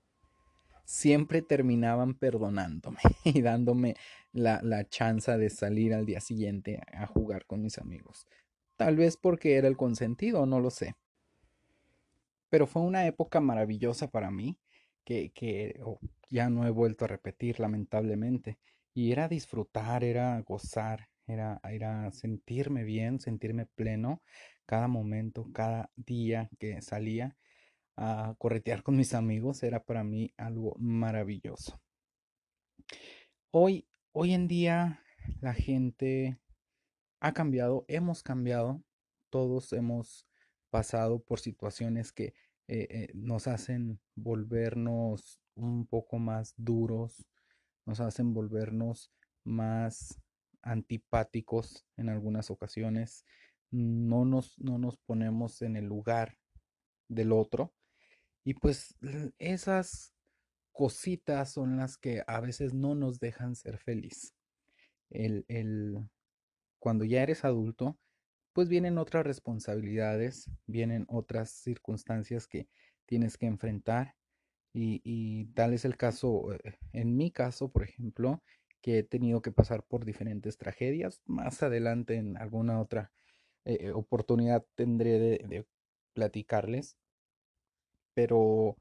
siempre 0.83 1.41
terminaban 1.41 2.13
perdonándome 2.15 2.99
y 3.23 3.41
dándome 3.41 3.95
la, 4.33 4.59
la 4.61 4.83
chance 4.89 5.37
de 5.37 5.49
salir 5.49 5.93
al 5.93 6.05
día 6.05 6.19
siguiente 6.19 6.81
a 6.91 7.07
jugar 7.07 7.45
con 7.45 7.61
mis 7.61 7.77
amigos. 7.77 8.27
Tal 8.75 8.97
vez 8.97 9.15
porque 9.15 9.55
era 9.55 9.69
el 9.69 9.77
consentido, 9.77 10.45
no 10.45 10.59
lo 10.59 10.69
sé. 10.69 10.97
Pero 12.49 12.67
fue 12.67 12.81
una 12.81 13.07
época 13.07 13.39
maravillosa 13.39 14.11
para 14.11 14.31
mí 14.31 14.57
que, 15.03 15.79
oh, 15.83 15.99
ya 16.29 16.49
no 16.49 16.65
he 16.65 16.69
vuelto 16.69 17.05
a 17.05 17.07
repetir 17.09 17.59
lamentablemente. 17.59 18.59
Y 18.93 19.11
era 19.11 19.27
disfrutar, 19.27 20.03
era 20.03 20.39
gozar, 20.41 21.09
era, 21.27 21.59
era 21.63 22.11
sentirme 22.11 22.83
bien, 22.83 23.19
sentirme 23.19 23.65
pleno 23.65 24.21
cada 24.65 24.87
momento, 24.87 25.49
cada 25.53 25.91
día 25.95 26.49
que 26.59 26.81
salía 26.81 27.37
a 27.97 28.35
corretear 28.37 28.83
con 28.83 28.95
mis 28.95 29.13
amigos 29.13 29.63
era 29.63 29.83
para 29.83 30.03
mí 30.03 30.33
algo 30.37 30.75
maravilloso. 30.79 31.81
Hoy, 33.51 33.87
hoy 34.13 34.33
en 34.33 34.47
día 34.47 35.03
la 35.41 35.53
gente 35.53 36.39
ha 37.19 37.33
cambiado, 37.33 37.85
hemos 37.87 38.23
cambiado, 38.23 38.81
todos 39.29 39.73
hemos 39.73 40.27
pasado 40.69 41.19
por 41.19 41.39
situaciones 41.39 42.11
que 42.11 42.33
eh, 42.73 42.87
eh, 42.89 43.11
nos 43.13 43.47
hacen 43.47 43.99
volvernos 44.15 45.41
un 45.55 45.85
poco 45.85 46.19
más 46.19 46.53
duros, 46.55 47.27
nos 47.85 47.99
hacen 47.99 48.33
volvernos 48.33 49.11
más 49.43 50.21
antipáticos 50.61 51.85
en 51.97 52.07
algunas 52.07 52.49
ocasiones, 52.49 53.25
no 53.71 54.23
nos, 54.23 54.57
no 54.57 54.77
nos 54.77 54.97
ponemos 54.99 55.61
en 55.63 55.75
el 55.75 55.83
lugar 55.83 56.37
del 57.09 57.33
otro 57.33 57.73
y 58.45 58.53
pues 58.53 58.95
esas 59.37 60.13
cositas 60.71 61.51
son 61.51 61.75
las 61.75 61.97
que 61.97 62.23
a 62.25 62.39
veces 62.39 62.73
no 62.73 62.95
nos 62.95 63.19
dejan 63.19 63.57
ser 63.57 63.79
feliz. 63.79 64.33
El, 65.09 65.43
el, 65.49 65.97
cuando 66.79 67.03
ya 67.03 67.21
eres 67.21 67.43
adulto, 67.43 67.99
pues 68.53 68.69
vienen 68.69 68.97
otras 68.97 69.25
responsabilidades, 69.25 70.49
vienen 70.67 71.05
otras 71.07 71.51
circunstancias 71.51 72.47
que 72.47 72.67
tienes 73.05 73.37
que 73.37 73.45
enfrentar 73.45 74.15
y, 74.73 75.45
tal 75.53 75.73
es 75.73 75.83
el 75.85 75.97
caso, 75.97 76.53
eh, 76.53 76.77
en 76.93 77.17
mi 77.17 77.31
caso, 77.31 77.71
por 77.71 77.83
ejemplo, 77.83 78.41
que 78.81 78.99
he 78.99 79.03
tenido 79.03 79.41
que 79.41 79.51
pasar 79.51 79.83
por 79.83 80.05
diferentes 80.05 80.57
tragedias. 80.57 81.21
Más 81.25 81.61
adelante 81.61 82.15
en 82.15 82.37
alguna 82.37 82.79
otra 82.79 83.11
eh, 83.65 83.91
oportunidad 83.91 84.65
tendré 84.75 85.19
de, 85.19 85.65
platicarles, 86.13 86.97
pero 88.13 88.77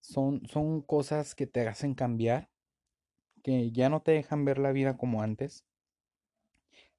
son, 0.00 0.46
son 0.48 0.82
cosas 0.82 1.34
que 1.34 1.46
te 1.46 1.66
hacen 1.68 1.94
cambiar, 1.94 2.50
que 3.42 3.70
ya 3.72 3.88
no 3.88 4.02
te 4.02 4.12
dejan 4.12 4.44
ver 4.44 4.58
la 4.58 4.72
vida 4.72 4.96
como 4.96 5.22
antes 5.22 5.64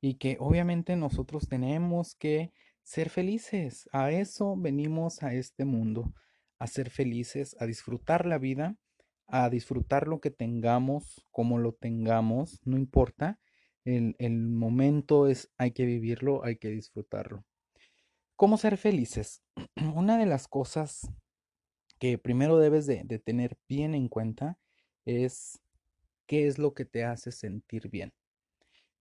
y 0.01 0.16
que 0.16 0.38
obviamente 0.39 0.96
nosotros 0.96 1.48
tenemos 1.48 2.16
que 2.16 2.51
ser 2.84 3.10
felices. 3.10 3.89
A 3.92 4.12
eso 4.12 4.56
venimos 4.58 5.24
a 5.24 5.34
este 5.34 5.66
mundo, 5.66 6.13
a 6.60 6.68
ser 6.68 6.89
felices, 6.89 7.56
a 7.60 7.66
disfrutar 7.66 8.25
la 8.25 8.38
vida, 8.38 8.77
a 9.27 9.50
disfrutar 9.50 10.08
lo 10.08 10.20
que 10.22 10.32
tengamos, 10.32 11.25
como 11.32 11.58
lo 11.58 11.74
tengamos, 11.74 12.62
no 12.66 12.77
importa. 12.77 13.39
El, 13.84 14.16
momento 14.38 15.27
es, 15.27 15.50
hay 15.58 15.72
que 15.72 15.86
vivirlo, 15.86 16.44
hay 16.44 16.58
que 16.58 16.70
disfrutarlo. 16.70 17.46
¿Cómo 18.36 18.58
ser 18.58 18.77
felices? 18.77 19.44
Una 19.96 20.18
de 20.18 20.25
las 20.25 20.48
cosas 20.48 21.10
que 21.98 22.18
primero 22.18 22.60
debes 22.60 22.86
de 22.86 23.20
tener 23.20 23.58
bien 23.68 23.96
en 23.96 24.08
cuenta 24.08 24.60
es 25.06 25.60
qué 26.27 26.48
es 26.48 26.60
lo 26.60 26.74
que 26.74 26.86
te 26.86 27.06
hace 27.06 27.32
sentir 27.32 27.89
bien 27.89 28.13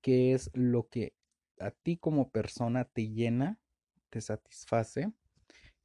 qué 0.06 0.34
es 0.34 0.52
lo 0.54 0.88
que 0.88 1.14
a 1.58 1.72
ti 1.72 1.96
como 1.96 2.30
persona 2.30 2.84
te 2.84 3.08
llena, 3.08 3.58
te 4.08 4.20
satisface 4.20 5.10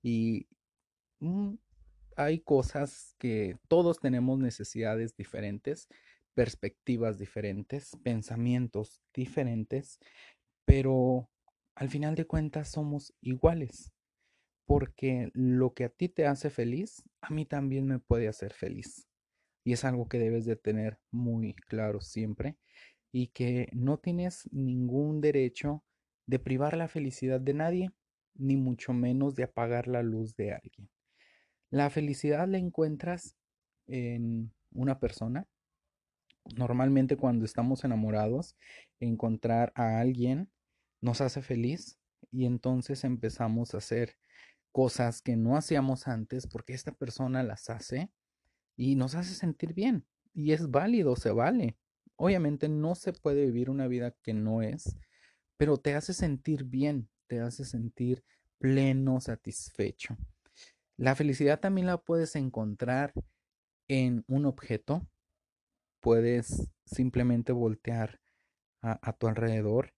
y 0.04 0.48
mm, 1.22 1.56
hay 2.18 2.42
cosas 2.42 3.16
que 3.18 3.58
todos 3.68 4.00
tenemos 4.00 4.38
necesidades 4.38 5.16
diferentes, 5.16 5.88
perspectivas 6.36 7.18
diferentes, 7.18 7.98
pensamientos 8.04 9.02
diferentes, 9.12 9.98
pero 10.66 11.28
al 11.74 11.90
final 11.90 12.14
de 12.14 12.28
cuentas 12.28 12.70
somos 12.70 13.16
iguales, 13.22 13.92
porque 14.68 15.32
lo 15.34 15.74
que 15.74 15.86
a 15.86 15.90
ti 15.90 16.10
te 16.10 16.28
hace 16.28 16.52
feliz, 16.52 17.02
a 17.22 17.32
mí 17.32 17.48
también 17.48 17.88
me 17.88 17.98
puede 17.98 18.28
hacer 18.28 18.54
feliz. 18.54 19.08
Y 19.64 19.74
es 19.74 19.84
algo 19.84 20.08
que 20.08 20.20
debes 20.20 20.46
de 20.46 20.56
tener 20.56 21.00
muy 21.10 21.54
claro 21.56 22.02
siempre 22.02 22.58
y 23.12 23.28
que 23.28 23.70
no 23.74 23.98
tienes 23.98 24.50
ningún 24.52 25.22
derecho 25.22 25.84
de 26.28 26.40
privar 26.40 26.78
la 26.78 26.88
felicidad 26.88 27.42
de 27.42 27.54
nadie, 27.54 27.92
ni 28.36 28.56
mucho 28.56 28.94
menos 28.94 29.36
de 29.36 29.44
apagar 29.44 29.88
la 29.88 30.02
luz 30.02 30.36
de 30.36 30.54
alguien. 30.54 30.90
La 31.70 31.90
felicidad 31.90 32.48
la 32.48 32.58
encuentras 32.58 33.36
en 33.88 34.54
una 34.74 35.00
persona. 35.00 35.48
Normalmente 36.56 37.18
cuando 37.18 37.46
estamos 37.46 37.84
enamorados, 37.84 38.58
encontrar 39.00 39.72
a 39.76 40.00
alguien 40.00 40.50
nos 41.02 41.22
hace 41.22 41.42
feliz 41.42 42.00
y 42.32 42.46
entonces 42.46 43.04
empezamos 43.04 43.74
a 43.74 43.78
hacer 43.78 44.18
cosas 44.72 45.22
que 45.22 45.36
no 45.36 45.58
hacíamos 45.58 46.08
antes 46.08 46.48
porque 46.48 46.74
esta 46.74 46.94
persona 46.94 47.44
las 47.44 47.70
hace 47.70 48.10
y 48.78 48.96
nos 48.96 49.16
hace 49.16 49.34
sentir 49.34 49.74
bien. 49.74 50.06
Y 50.34 50.54
es 50.54 50.72
válido, 50.72 51.16
se 51.16 51.32
vale. 51.32 51.78
Obviamente 52.24 52.70
no 52.70 52.94
se 52.94 53.14
puede 53.14 53.48
vivir 53.48 53.72
una 53.72 53.88
vida 53.88 54.16
que 54.22 54.36
no 54.36 54.62
es, 54.62 54.96
pero 55.58 55.78
te 55.78 55.96
hace 55.96 56.14
sentir 56.14 56.66
bien, 56.66 57.10
te 57.26 57.40
hace 57.40 57.66
sentir 57.66 58.24
pleno, 58.60 59.20
satisfecho. 59.20 60.16
La 60.98 61.16
felicidad 61.16 61.60
también 61.60 61.88
la 61.88 61.98
puedes 61.98 62.36
encontrar 62.36 63.12
en 63.88 64.24
un 64.28 64.46
objeto. 64.46 65.10
Puedes 66.00 66.70
simplemente 66.86 67.54
voltear 67.54 68.22
a, 68.84 69.14
tu 69.14 69.28
alrededor 69.28 69.96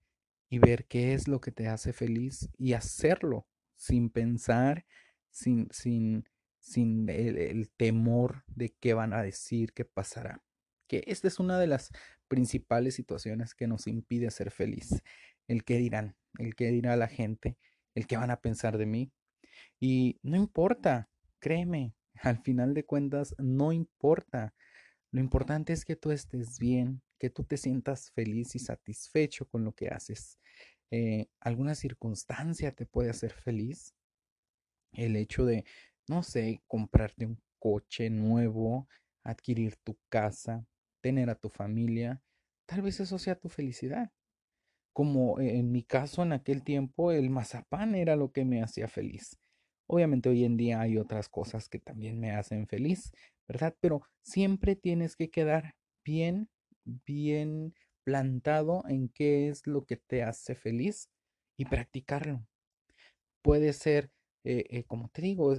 y 0.48 0.60
ver 0.60 0.86
qué 0.86 1.12
es 1.12 1.28
lo 1.28 1.42
que 1.42 1.52
te 1.52 1.68
hace 1.68 1.92
feliz 1.92 2.48
y 2.56 2.72
hacerlo 2.72 3.46
sin 3.76 4.08
pensar, 4.08 4.86
sin, 5.30 5.68
sin, 5.72 6.26
sin 6.58 7.06
el 7.10 7.70
temor 7.76 8.44
de 8.46 8.74
qué 8.80 8.94
van 8.94 9.12
a 9.12 9.22
decir, 9.22 9.74
qué 9.74 9.84
pasará 9.84 10.42
que 10.86 11.04
esta 11.06 11.28
es 11.28 11.38
una 11.40 11.58
de 11.58 11.66
las 11.66 11.90
principales 12.28 12.94
situaciones 12.94 13.54
que 13.54 13.66
nos 13.66 13.86
impide 13.86 14.30
ser 14.30 14.50
feliz. 14.50 15.02
El 15.48 15.64
que 15.64 15.78
dirán, 15.78 16.16
el 16.38 16.54
que 16.54 16.70
dirá 16.70 16.96
la 16.96 17.08
gente, 17.08 17.56
el 17.94 18.06
que 18.06 18.16
van 18.16 18.30
a 18.30 18.40
pensar 18.40 18.78
de 18.78 18.86
mí. 18.86 19.12
Y 19.80 20.18
no 20.22 20.36
importa, 20.36 21.10
créeme, 21.38 21.94
al 22.22 22.38
final 22.38 22.74
de 22.74 22.84
cuentas 22.84 23.34
no 23.38 23.72
importa. 23.72 24.54
Lo 25.10 25.20
importante 25.20 25.72
es 25.72 25.84
que 25.84 25.96
tú 25.96 26.10
estés 26.10 26.58
bien, 26.58 27.02
que 27.18 27.30
tú 27.30 27.44
te 27.44 27.56
sientas 27.56 28.10
feliz 28.12 28.54
y 28.54 28.58
satisfecho 28.58 29.46
con 29.46 29.64
lo 29.64 29.72
que 29.72 29.88
haces. 29.88 30.38
Eh, 30.90 31.28
alguna 31.40 31.74
circunstancia 31.74 32.72
te 32.72 32.86
puede 32.86 33.10
hacer 33.10 33.32
feliz. 33.32 33.94
El 34.92 35.16
hecho 35.16 35.44
de, 35.44 35.64
no 36.08 36.22
sé, 36.22 36.62
comprarte 36.66 37.26
un 37.26 37.40
coche 37.58 38.10
nuevo, 38.10 38.88
adquirir 39.22 39.76
tu 39.76 39.98
casa, 40.08 40.66
tener 41.04 41.28
a 41.28 41.34
tu 41.34 41.50
familia, 41.50 42.22
tal 42.64 42.80
vez 42.80 42.98
eso 42.98 43.18
sea 43.18 43.38
tu 43.38 43.50
felicidad. 43.50 44.10
Como 44.94 45.38
en 45.38 45.70
mi 45.70 45.82
caso 45.82 46.22
en 46.22 46.32
aquel 46.32 46.64
tiempo, 46.64 47.12
el 47.12 47.28
mazapán 47.28 47.94
era 47.94 48.16
lo 48.16 48.32
que 48.32 48.46
me 48.46 48.62
hacía 48.62 48.88
feliz. 48.88 49.38
Obviamente 49.86 50.30
hoy 50.30 50.46
en 50.46 50.56
día 50.56 50.80
hay 50.80 50.96
otras 50.96 51.28
cosas 51.28 51.68
que 51.68 51.78
también 51.78 52.18
me 52.18 52.30
hacen 52.30 52.66
feliz, 52.66 53.12
¿verdad? 53.46 53.76
Pero 53.82 54.00
siempre 54.22 54.76
tienes 54.76 55.14
que 55.14 55.28
quedar 55.28 55.74
bien, 56.06 56.48
bien 56.84 57.74
plantado 58.02 58.82
en 58.88 59.10
qué 59.10 59.50
es 59.50 59.66
lo 59.66 59.84
que 59.84 59.98
te 59.98 60.22
hace 60.22 60.54
feliz 60.54 61.10
y 61.58 61.66
practicarlo. 61.66 62.46
Puede 63.42 63.74
ser, 63.74 64.10
eh, 64.44 64.64
eh, 64.70 64.84
como 64.84 65.10
te 65.10 65.20
digo, 65.20 65.52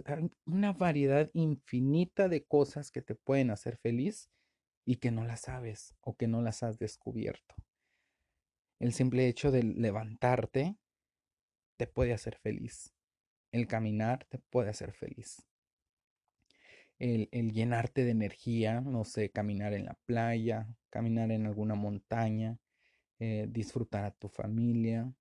una 0.48 0.74
variedad 0.74 1.30
infinita 1.34 2.30
de 2.30 2.46
cosas 2.46 2.90
que 2.90 3.04
te 3.04 3.14
pueden 3.14 3.52
hacer 3.52 3.78
feliz 3.78 4.32
y 4.86 4.98
que 4.98 5.12
no 5.12 5.26
las 5.26 5.42
sabes 5.42 5.96
o 6.02 6.16
que 6.16 6.28
no 6.28 6.42
las 6.42 6.64
has 6.64 6.78
descubierto. 6.78 7.56
El 8.80 8.94
simple 8.94 9.28
hecho 9.28 9.52
de 9.52 9.64
levantarte 9.64 10.78
te 11.78 11.88
puede 11.88 12.14
hacer 12.14 12.38
feliz. 12.38 12.94
El 13.52 13.68
caminar 13.68 14.26
te 14.26 14.38
puede 14.38 14.70
hacer 14.70 14.94
feliz. 14.94 15.44
El, 17.00 17.28
llenarte 17.52 18.06
de 18.06 18.12
energía, 18.12 18.80
no 18.82 19.04
sé, 19.04 19.30
caminar 19.30 19.74
en 19.74 19.86
la 19.86 19.98
playa, 20.06 20.68
caminar 20.90 21.32
en 21.32 21.46
alguna 21.46 21.76
montaña, 21.76 22.58
eh, 23.20 23.48
disfrutar 23.50 24.06
a 24.06 24.12
tu 24.12 24.30
familia, 24.30 25.12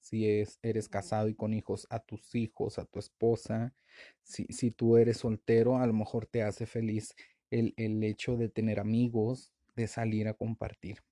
si 0.00 0.28
es, 0.28 0.60
eres 0.62 0.88
casado 0.88 1.28
y 1.28 1.34
con 1.34 1.52
hijos, 1.52 1.86
a 1.90 1.98
tus 1.98 2.34
hijos, 2.34 2.78
a 2.78 2.84
tu 2.84 3.00
esposa. 3.00 3.74
Si, 4.22 4.44
si 4.50 4.70
tú 4.70 4.96
eres 4.98 5.18
soltero, 5.18 5.78
a 5.78 5.86
lo 5.86 5.92
mejor 5.92 6.26
te 6.26 6.42
hace 6.42 6.66
feliz 6.66 7.14
el, 7.50 7.74
el 7.76 8.02
hecho 8.04 8.36
de 8.36 8.48
tener 8.48 8.80
amigos, 8.80 9.52
de 9.74 9.86
salir 9.86 10.28
a 10.28 10.34
compartir 10.34 11.02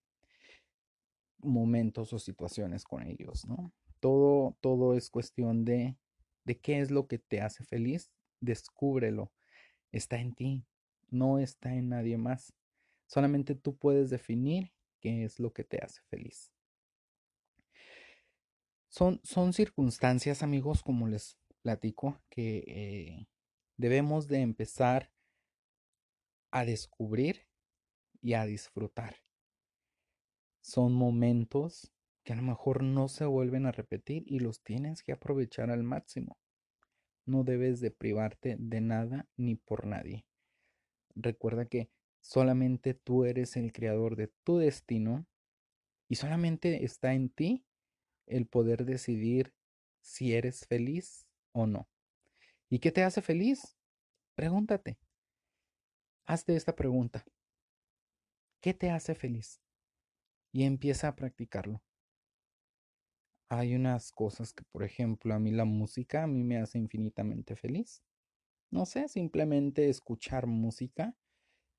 momentos 1.39 2.13
o 2.13 2.19
situaciones 2.19 2.85
con 2.85 3.03
ellos, 3.03 3.47
¿no? 3.47 3.73
Todo, 4.01 4.57
todo 4.61 4.95
es 4.95 5.11
cuestión 5.11 5.65
de, 5.65 5.97
de 6.45 6.59
qué 6.59 6.81
es 6.81 6.91
lo 6.91 7.07
que 7.07 7.19
te 7.19 7.41
hace 7.41 7.65
feliz, 7.65 8.11
descúbrelo. 8.41 9.33
Está 9.93 10.19
en 10.19 10.35
ti, 10.35 10.65
no 11.11 11.39
está 11.39 11.75
en 11.75 11.91
nadie 11.91 12.19
más. 12.19 12.53
Solamente 13.07 13.55
tú 13.55 13.77
puedes 13.77 14.11
definir 14.11 14.73
qué 15.01 15.25
es 15.25 15.39
lo 15.39 15.53
que 15.53 15.65
te 15.65 15.79
hace 15.79 16.01
feliz. 16.09 16.51
Son, 18.89 19.21
son 19.23 19.53
circunstancias, 19.53 20.43
amigos, 20.43 20.83
como 20.83 21.09
les 21.09 21.37
platico, 21.63 22.21
que 22.29 22.65
eh, 22.67 23.29
debemos 23.77 24.29
de 24.29 24.41
empezar 24.41 25.11
a 26.55 26.65
descubrir 26.65 27.49
y 28.23 28.35
a 28.35 28.47
disfrutar. 28.47 29.17
Son 30.61 30.93
momentos 30.93 31.93
que 32.23 32.33
a 32.33 32.37
lo 32.37 32.43
mejor 32.43 32.85
no 32.85 33.09
se 33.09 33.25
vuelven 33.25 33.67
a 33.67 33.73
repetir 33.73 34.23
y 34.29 34.39
los 34.39 34.63
tienes 34.63 35.03
que 35.03 35.11
aprovechar 35.11 35.73
al 35.73 35.83
máximo. 35.83 36.39
No 37.27 37.43
debes 37.43 37.81
de 37.81 37.91
privarte 37.91 38.55
de 38.57 38.81
nada 38.81 39.27
ni 39.37 39.57
por 39.57 39.85
nadie. 39.85 40.27
Recuerda 41.17 41.67
que 41.67 41.91
solamente 42.21 42.95
tú 42.95 43.25
eres 43.25 43.57
el 43.57 43.73
creador 43.73 44.15
de 44.15 44.29
tu 44.45 44.59
destino 44.59 45.27
y 46.09 46.15
solamente 46.15 46.85
está 46.85 47.15
en 47.15 47.31
ti 47.31 47.67
el 48.27 48.47
poder 48.47 48.85
decidir 48.85 49.53
si 50.03 50.35
eres 50.35 50.69
feliz 50.69 51.27
o 51.51 51.67
no. 51.67 51.89
¿Y 52.71 52.79
qué 52.79 52.93
te 52.93 53.03
hace 53.03 53.23
feliz? 53.23 53.77
Pregúntate. 54.37 54.99
Hazte 56.27 56.57
esta 56.57 56.75
pregunta. 56.75 57.23
¿Qué 58.63 58.73
te 58.73 58.91
hace 58.91 59.15
feliz? 59.15 59.61
Y 60.53 60.65
empieza 60.65 61.09
a 61.09 61.17
practicarlo. 61.17 61.83
Hay 63.51 63.75
unas 63.75 64.11
cosas 64.11 64.55
que, 64.55 64.65
por 64.73 64.85
ejemplo, 64.85 65.35
a 65.35 65.39
mí 65.39 65.51
la 65.51 65.67
música 65.67 66.23
a 66.23 66.27
mí 66.27 66.43
me 66.43 66.57
hace 66.57 66.79
infinitamente 66.79 67.57
feliz. 67.57 68.03
No 68.71 68.87
sé, 68.87 69.09
simplemente 69.09 69.91
escuchar 69.91 70.47
música, 70.47 71.15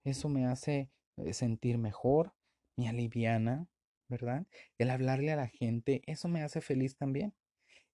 eso 0.03 0.29
me 0.29 0.45
hace 0.45 0.91
eh, 1.17 1.33
sentir 1.33 1.79
mejor, 1.79 2.33
me 2.77 2.87
aliviana, 2.87 3.67
¿verdad? 4.09 4.45
El 4.77 4.91
hablarle 4.91 5.31
a 5.31 5.37
la 5.37 5.47
gente, 5.47 6.03
eso 6.05 6.27
me 6.27 6.43
hace 6.43 6.61
feliz 6.61 6.97
también. 6.97 7.33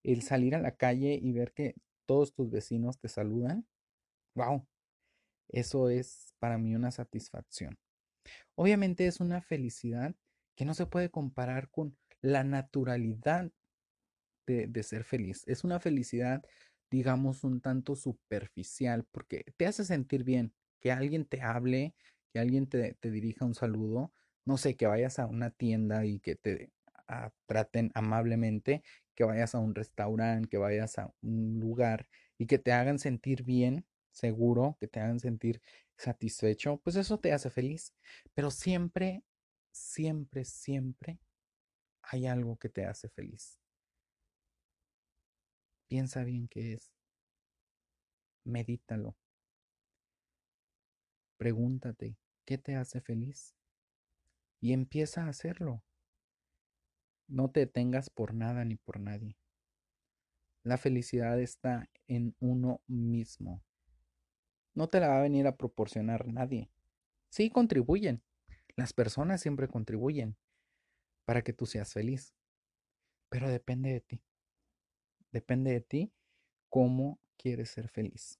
El 0.03 0.21
salir 0.23 0.55
a 0.55 0.59
la 0.59 0.75
calle 0.75 1.19
y 1.21 1.31
ver 1.31 1.53
que 1.53 1.75
todos 2.05 2.33
tus 2.33 2.51
vecinos 2.51 2.99
te 2.99 3.07
saludan, 3.07 3.67
wow, 4.35 4.67
eso 5.51 5.89
es 5.89 6.33
para 6.39 6.57
mí 6.57 6.75
una 6.75 6.91
satisfacción. 6.91 7.77
Obviamente 8.55 9.07
es 9.07 9.19
una 9.19 9.41
felicidad 9.41 10.15
que 10.55 10.65
no 10.65 10.73
se 10.73 10.85
puede 10.85 11.09
comparar 11.09 11.69
con 11.69 11.97
la 12.21 12.43
naturalidad 12.43 13.51
de, 14.45 14.83
ser 14.83 15.03
feliz. 15.03 15.43
Es 15.47 15.63
una 15.63 15.79
felicidad, 15.79 16.43
digamos, 16.89 17.43
un 17.43 17.61
tanto 17.61 17.95
superficial 17.95 19.05
porque 19.11 19.45
te 19.57 19.65
hace 19.65 19.85
sentir 19.85 20.23
bien, 20.23 20.53
que 20.81 20.91
alguien 20.91 21.25
te 21.25 21.41
hable, 21.41 21.95
que 22.33 22.39
alguien 22.39 22.67
te, 22.67 22.95
te 22.95 23.11
dirija 23.11 23.45
un 23.45 23.55
saludo, 23.55 24.13
no 24.45 24.57
sé, 24.57 24.75
que 24.75 24.87
vayas 24.87 25.19
a 25.19 25.25
una 25.25 25.51
tienda 25.51 26.05
y 26.05 26.19
que 26.19 26.35
te 26.35 26.71
traten 27.45 27.91
amablemente, 27.93 28.83
que 29.15 29.23
vayas 29.23 29.55
a 29.55 29.59
un 29.59 29.75
restaurante, 29.75 30.49
que 30.49 30.57
vayas 30.57 30.97
a 30.97 31.13
un 31.21 31.59
lugar 31.59 32.07
y 32.37 32.47
que 32.47 32.59
te 32.59 32.71
hagan 32.71 32.99
sentir 32.99 33.43
bien 33.43 33.85
seguro, 34.11 34.77
que 34.79 34.87
te 34.87 34.99
hagan 34.99 35.19
sentir 35.19 35.61
satisfecho, 35.97 36.77
pues 36.83 36.95
eso 36.95 37.19
te 37.19 37.33
hace 37.33 37.49
feliz. 37.49 37.93
Pero 38.33 38.51
siempre, 38.51 39.23
siempre, 39.71 40.45
siempre 40.45 41.19
hay 42.03 42.27
algo 42.27 42.57
que 42.57 42.69
te 42.69 42.85
hace 42.85 43.09
feliz. 43.09 43.59
Piensa 45.87 46.23
bien 46.23 46.47
qué 46.47 46.73
es. 46.73 46.91
Medítalo. 48.45 49.15
Pregúntate, 51.37 52.17
¿qué 52.45 52.57
te 52.57 52.75
hace 52.75 53.01
feliz? 53.01 53.55
Y 54.59 54.73
empieza 54.73 55.25
a 55.25 55.29
hacerlo. 55.29 55.83
No 57.27 57.49
te 57.49 57.61
detengas 57.61 58.09
por 58.09 58.33
nada 58.33 58.63
ni 58.63 58.75
por 58.75 58.99
nadie. 58.99 59.37
La 60.63 60.77
felicidad 60.77 61.39
está 61.39 61.89
en 62.07 62.35
uno 62.39 62.81
mismo 62.87 63.63
no 64.73 64.89
te 64.89 64.99
la 64.99 65.09
va 65.09 65.19
a 65.19 65.21
venir 65.21 65.47
a 65.47 65.57
proporcionar 65.57 66.27
nadie. 66.27 66.69
Sí, 67.29 67.49
contribuyen. 67.49 68.23
Las 68.75 68.93
personas 68.93 69.41
siempre 69.41 69.67
contribuyen 69.67 70.37
para 71.25 71.43
que 71.43 71.53
tú 71.53 71.65
seas 71.65 71.93
feliz. 71.93 72.33
Pero 73.29 73.49
depende 73.49 73.91
de 73.91 74.01
ti. 74.01 74.23
Depende 75.31 75.71
de 75.71 75.81
ti 75.81 76.13
cómo 76.69 77.19
quieres 77.37 77.69
ser 77.69 77.87
feliz. 77.87 78.39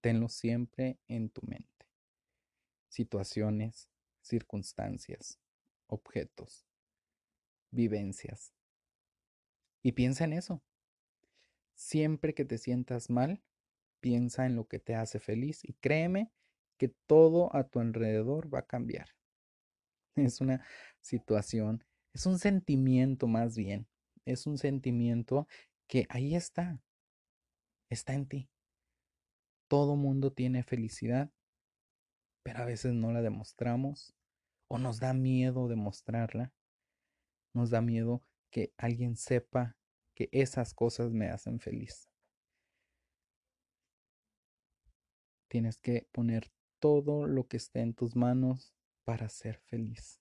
Tenlo 0.00 0.28
siempre 0.28 0.98
en 1.08 1.30
tu 1.30 1.42
mente. 1.42 1.86
Situaciones, 2.88 3.88
circunstancias, 4.22 5.38
objetos, 5.86 6.66
vivencias. 7.70 8.54
Y 9.82 9.92
piensa 9.92 10.24
en 10.24 10.32
eso. 10.32 10.62
Siempre 11.74 12.34
que 12.34 12.44
te 12.44 12.58
sientas 12.58 13.10
mal, 13.10 13.42
piensa 14.00 14.46
en 14.46 14.56
lo 14.56 14.66
que 14.66 14.78
te 14.78 14.94
hace 14.94 15.20
feliz 15.20 15.64
y 15.64 15.74
créeme 15.74 16.30
que 16.78 16.88
todo 17.06 17.54
a 17.54 17.64
tu 17.64 17.80
alrededor 17.80 18.52
va 18.52 18.60
a 18.60 18.66
cambiar. 18.66 19.08
Es 20.16 20.40
una 20.40 20.64
situación, 21.00 21.84
es 22.12 22.26
un 22.26 22.38
sentimiento 22.38 23.28
más 23.28 23.56
bien, 23.56 23.86
es 24.24 24.46
un 24.46 24.58
sentimiento 24.58 25.46
que 25.86 26.06
ahí 26.08 26.34
está, 26.34 26.80
está 27.88 28.14
en 28.14 28.26
ti. 28.26 28.50
Todo 29.68 29.96
mundo 29.96 30.32
tiene 30.32 30.62
felicidad, 30.62 31.30
pero 32.42 32.60
a 32.60 32.64
veces 32.64 32.94
no 32.94 33.12
la 33.12 33.22
demostramos 33.22 34.14
o 34.68 34.78
nos 34.78 35.00
da 35.00 35.12
miedo 35.14 35.68
demostrarla. 35.68 36.52
Nos 37.54 37.70
da 37.70 37.80
miedo 37.80 38.22
que 38.50 38.72
alguien 38.76 39.16
sepa 39.16 39.76
que 40.14 40.28
esas 40.32 40.74
cosas 40.74 41.12
me 41.12 41.28
hacen 41.28 41.60
feliz. 41.60 42.07
Tienes 45.48 45.78
que 45.78 46.06
poner 46.12 46.50
todo 46.78 47.26
lo 47.26 47.46
que 47.48 47.56
esté 47.56 47.80
en 47.80 47.94
tus 47.94 48.14
manos 48.14 48.72
para 49.04 49.28
ser 49.28 49.58
feliz. 49.58 50.20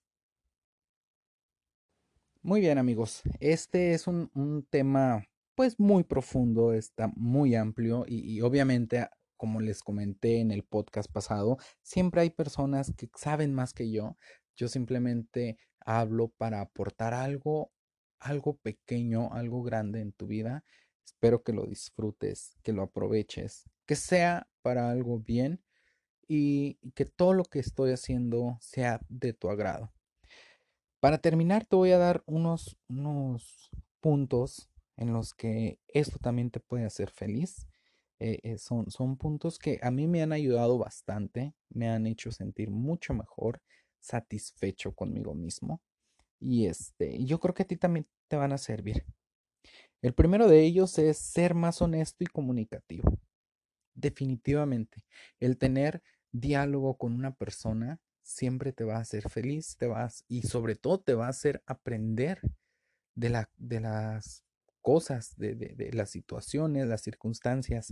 Muy 2.41 2.61
bien 2.61 2.77
amigos, 2.77 3.23
este 3.41 3.93
es 3.93 4.07
un, 4.07 4.65
tema 4.69 5.25
pues 5.55 5.79
muy 5.79 6.05
profundo, 6.05 6.71
está 6.71 7.11
muy 7.15 7.55
amplio 7.55 8.05
y, 8.07 8.39
obviamente 8.41 9.07
como 9.35 9.59
les 9.59 9.83
comenté 9.83 10.39
en 10.39 10.51
el 10.51 10.63
podcast 10.63 11.11
pasado, 11.11 11.57
siempre 11.81 12.21
hay 12.21 12.29
personas 12.29 12.93
que 12.95 13.09
saben 13.15 13.53
más 13.53 13.73
que 13.73 13.91
yo. 13.91 14.17
Yo 14.55 14.67
simplemente 14.67 15.57
hablo 15.79 16.29
para 16.29 16.61
aportar 16.61 17.13
algo, 17.13 17.71
algo 18.19 18.57
pequeño, 18.57 19.33
algo 19.33 19.61
grande 19.61 19.99
en 20.01 20.13
tu 20.13 20.25
vida. 20.25 20.63
Espero 21.05 21.43
que 21.43 21.53
lo 21.53 21.65
disfrutes, 21.65 22.57
que 22.63 22.73
lo 22.73 22.83
aproveches, 22.83 23.65
que 23.88 23.95
sea 23.95 24.47
para 24.62 24.91
algo 24.91 25.19
bien 25.19 25.63
y 26.28 26.76
que 26.93 27.06
todo 27.06 27.34
lo 27.34 27.45
que 27.45 27.60
estoy 27.60 27.91
haciendo 27.91 28.58
sea 28.62 29.00
de 29.10 29.34
tu 29.34 29.50
agrado. 29.50 29.91
Para 31.00 31.19
terminar, 31.19 31.65
te 31.65 31.76
voy 31.76 31.91
a 31.91 31.97
dar 31.97 32.21
unos, 32.26 32.78
unos 32.89 33.71
puntos 34.02 34.69
en 34.97 35.13
los 35.13 35.34
que 35.34 35.80
esto 35.88 36.19
también 36.19 36.52
te 36.52 36.60
puede 36.60 36.86
hacer 36.86 37.12
feliz. 37.12 37.67
Eh, 38.19 38.39
eh, 38.43 38.58
son, 38.58 38.89
son 38.89 39.15
puntos 39.15 39.60
que 39.60 39.80
a 39.82 39.91
mí 39.91 40.08
me 40.08 40.23
han 40.23 40.34
ayudado 40.34 40.78
bastante, 40.78 41.54
me 41.69 41.88
han 41.88 42.08
hecho 42.08 42.32
sentir 42.32 42.71
mucho 42.71 43.13
mejor, 43.13 43.62
satisfecho 44.00 44.91
conmigo 44.93 45.34
mismo. 45.34 45.82
Y 46.39 46.65
este, 46.65 47.23
yo 47.23 47.39
creo 47.39 47.54
que 47.54 47.63
a 47.63 47.67
ti 47.67 47.78
también 47.78 48.08
te 48.28 48.36
van 48.36 48.54
a 48.54 48.58
servir. 48.58 49.06
El 50.02 50.13
primero 50.13 50.47
de 50.47 50.62
ellos 50.63 50.97
es 51.00 51.17
ser 51.17 51.54
más 51.54 51.82
honesto 51.82 52.23
y 52.23 52.28
comunicativo. 52.28 53.17
Definitivamente, 53.97 55.03
el 55.39 55.57
tener 55.57 56.03
diálogo 56.31 56.97
con 56.97 57.13
una 57.13 57.33
persona 57.33 57.99
siempre 58.21 58.71
te 58.71 58.83
va 58.83 58.97
a 58.97 58.99
hacer 58.99 59.27
feliz, 59.27 59.75
te 59.77 59.88
vas 59.88 60.23
y 60.27 60.43
sobre 60.43 60.75
todo 60.75 60.99
te 60.99 61.15
va 61.15 61.25
a 61.25 61.29
hacer 61.29 61.63
aprender 61.65 62.41
de, 63.15 63.47
de 63.57 63.79
las 63.79 64.43
cosas, 64.81 65.36
de, 65.36 65.89
las 65.93 66.12
situaciones, 66.12 66.88
las 66.88 67.01
circunstancias. 67.01 67.91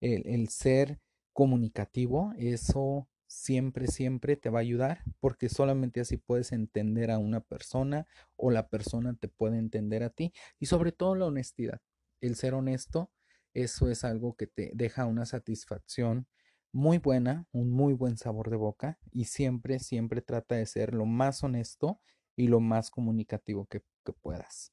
El, 0.00 0.26
el 0.26 0.48
ser 0.48 0.98
comunicativo, 1.32 2.32
eso 2.36 3.08
siempre, 3.28 3.86
siempre 3.86 4.34
te 4.34 4.50
va 4.50 4.58
a 4.58 4.62
ayudar 4.62 5.04
porque 5.20 5.48
solamente 5.48 6.00
así 6.00 6.16
puedes 6.16 6.50
entender 6.50 7.12
a 7.12 7.18
una 7.18 7.40
persona 7.40 8.08
o 8.34 8.50
la 8.50 8.68
persona 8.68 9.14
te 9.14 9.28
puede 9.28 9.58
entender 9.58 10.02
a 10.02 10.10
ti. 10.10 10.32
Y 10.58 10.66
sobre 10.66 10.90
todo 10.90 11.14
la 11.14 11.26
honestidad. 11.26 11.80
El 12.20 12.34
ser 12.34 12.54
honesto, 12.54 13.12
eso 13.54 13.88
es 13.88 14.04
algo 14.04 14.36
que 14.36 14.46
te 14.46 14.72
deja 14.74 15.06
una 15.06 15.26
satisfacción 15.26 16.26
muy 16.72 16.98
buena, 16.98 17.46
un 17.52 17.70
muy 17.70 17.94
buen 17.94 18.18
sabor 18.18 18.50
de 18.50 18.56
boca 18.56 18.98
y 19.12 19.26
siempre, 19.26 19.78
siempre 19.78 20.22
trata 20.22 20.56
de 20.56 20.66
ser 20.66 20.92
lo 20.92 21.06
más 21.06 21.44
honesto 21.44 22.00
y 22.36 22.48
lo 22.48 22.58
más 22.58 22.90
comunicativo 22.90 23.66
que, 23.66 23.82
puedas. 24.20 24.72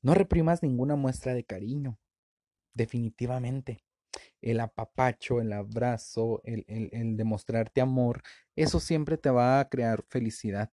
No 0.00 0.14
reprimas 0.14 0.64
ninguna 0.64 0.96
muestra 0.96 1.32
de 1.32 1.44
cariño, 1.44 2.00
definitivamente. 2.74 3.84
El 4.40 4.58
apapacho, 4.58 5.40
el 5.40 5.52
abrazo, 5.52 6.40
el, 6.44 7.16
demostrarte 7.16 7.80
amor, 7.80 8.22
eso 8.56 8.80
siempre 8.80 9.16
te 9.16 9.30
va 9.30 9.60
a 9.60 9.68
crear 9.68 10.02
felicidad. 10.08 10.72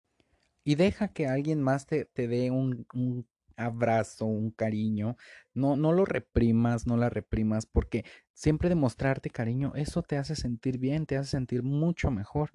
Y 0.65 0.77
deja 0.77 1.13
que 1.13 1.27
alguien 1.27 1.61
más 1.61 1.85
te, 1.87 2.07
te 2.07 2.27
dé 2.27 2.51
un, 2.51 2.87
un 2.95 3.29
abrazo, 3.59 4.27
un 4.27 4.51
cariño, 4.51 5.17
no, 5.55 5.77
no 5.77 5.93
lo 5.93 6.05
reprimas, 6.05 6.87
no 6.87 6.97
la 6.97 7.11
reprimas, 7.11 7.67
porque 7.67 8.05
siempre 8.33 8.69
demostrarte 8.69 9.31
cariño, 9.31 9.73
eso 9.75 10.03
te 10.03 10.17
hace 10.17 10.37
sentir 10.37 10.79
bien, 10.79 11.07
te 11.07 11.17
hace 11.17 11.31
sentir 11.33 11.63
mucho 11.63 12.11
mejor 12.11 12.51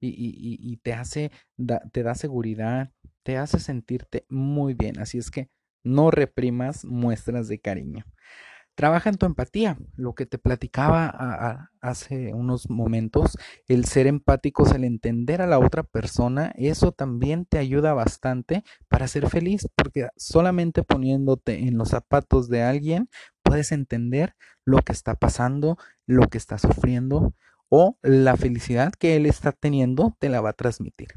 y, 0.00 0.08
y, 0.08 0.58
y 0.72 0.76
te 0.78 0.92
hace, 0.94 1.30
te 1.92 2.02
da 2.02 2.14
seguridad, 2.14 2.92
te 3.22 3.36
hace 3.38 3.58
sentirte 3.58 4.26
muy 4.28 4.74
bien. 4.74 4.98
Así 5.00 5.18
es 5.18 5.30
que 5.30 5.50
no 5.82 6.10
reprimas 6.10 6.84
muestras 6.84 7.48
de 7.48 7.60
cariño. 7.60 8.04
Trabaja 8.74 9.08
en 9.08 9.16
tu 9.16 9.26
empatía, 9.26 9.78
lo 9.94 10.14
que 10.14 10.26
te 10.26 10.36
platicaba 10.36 11.70
hace 11.80 12.34
unos 12.34 12.68
momentos, 12.68 13.38
el 13.68 13.84
ser 13.84 14.08
empáticos, 14.08 14.72
el 14.72 14.82
entender 14.82 15.42
a 15.42 15.46
la 15.46 15.60
otra 15.60 15.84
persona, 15.84 16.52
eso 16.56 16.90
también 16.90 17.46
te 17.46 17.58
ayuda 17.58 17.94
bastante 17.94 18.64
para 18.88 19.06
ser 19.06 19.28
feliz, 19.28 19.68
porque 19.76 20.08
solamente 20.16 20.82
poniéndote 20.82 21.68
en 21.68 21.78
los 21.78 21.90
zapatos 21.90 22.48
de 22.48 22.62
alguien 22.62 23.08
puedes 23.44 23.70
entender 23.70 24.34
lo 24.64 24.78
que 24.78 24.92
está 24.92 25.14
pasando, 25.14 25.78
lo 26.06 26.28
que 26.28 26.38
está 26.38 26.58
sufriendo 26.58 27.32
o 27.68 27.96
la 28.02 28.36
felicidad 28.36 28.92
que 28.92 29.14
él 29.14 29.26
está 29.26 29.52
teniendo 29.52 30.16
te 30.18 30.28
la 30.28 30.40
va 30.40 30.50
a 30.50 30.54
transmitir. 30.54 31.08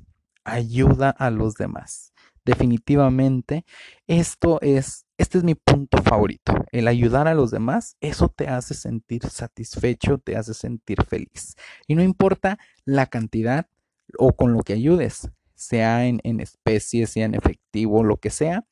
Ayuda 0.44 1.10
a 1.10 1.32
los 1.32 1.56
demás 1.56 2.14
definitivamente 2.48 3.66
esto 4.08 4.60
es, 4.62 5.06
este 5.18 5.38
es 5.38 5.44
mi 5.44 5.54
punto 5.54 6.02
favorito, 6.02 6.54
el 6.72 6.88
ayudar 6.88 7.28
a 7.28 7.36
los 7.36 7.52
demás, 7.52 7.98
eso 8.00 8.30
te 8.30 8.48
hace 8.48 8.74
sentir 8.74 9.28
satisfecho, 9.28 10.18
te 10.18 10.38
hace 10.38 10.54
sentir 10.54 11.04
feliz. 11.04 11.56
Y 11.88 11.96
no 11.96 12.02
importa 12.02 12.58
la 12.86 13.06
cantidad 13.08 13.68
o 14.18 14.34
con 14.34 14.54
lo 14.54 14.62
que 14.62 14.74
ayudes, 14.74 15.30
sea 15.56 16.06
en, 16.06 16.22
en 16.24 16.40
especie, 16.40 17.06
sea 17.06 17.26
en 17.26 17.36
efectivo, 17.36 18.04
lo 18.04 18.18
que 18.18 18.30
sea, 18.30 18.66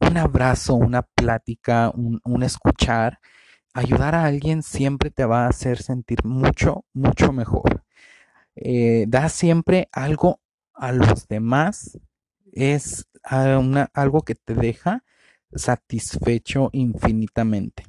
un 0.00 0.16
abrazo, 0.16 0.74
una 0.74 1.02
plática, 1.02 1.90
un, 1.90 2.42
escuchar, 2.44 3.18
ayudar 3.74 4.14
a 4.14 4.24
alguien 4.24 4.62
siempre 4.62 5.10
te 5.10 5.24
va 5.24 5.46
a 5.46 5.48
hacer 5.48 5.82
sentir 5.82 6.24
mucho, 6.24 6.84
mucho 6.92 7.32
mejor. 7.32 7.82
Eh, 8.54 9.06
da 9.08 9.28
siempre 9.28 9.88
algo 9.92 10.40
a 10.74 10.92
los 10.92 11.26
demás 11.28 11.98
es 12.56 13.06
algo 13.22 14.22
que 14.22 14.34
te 14.34 14.54
deja 14.54 15.04
satisfecho 15.54 16.70
infinitamente. 16.72 17.84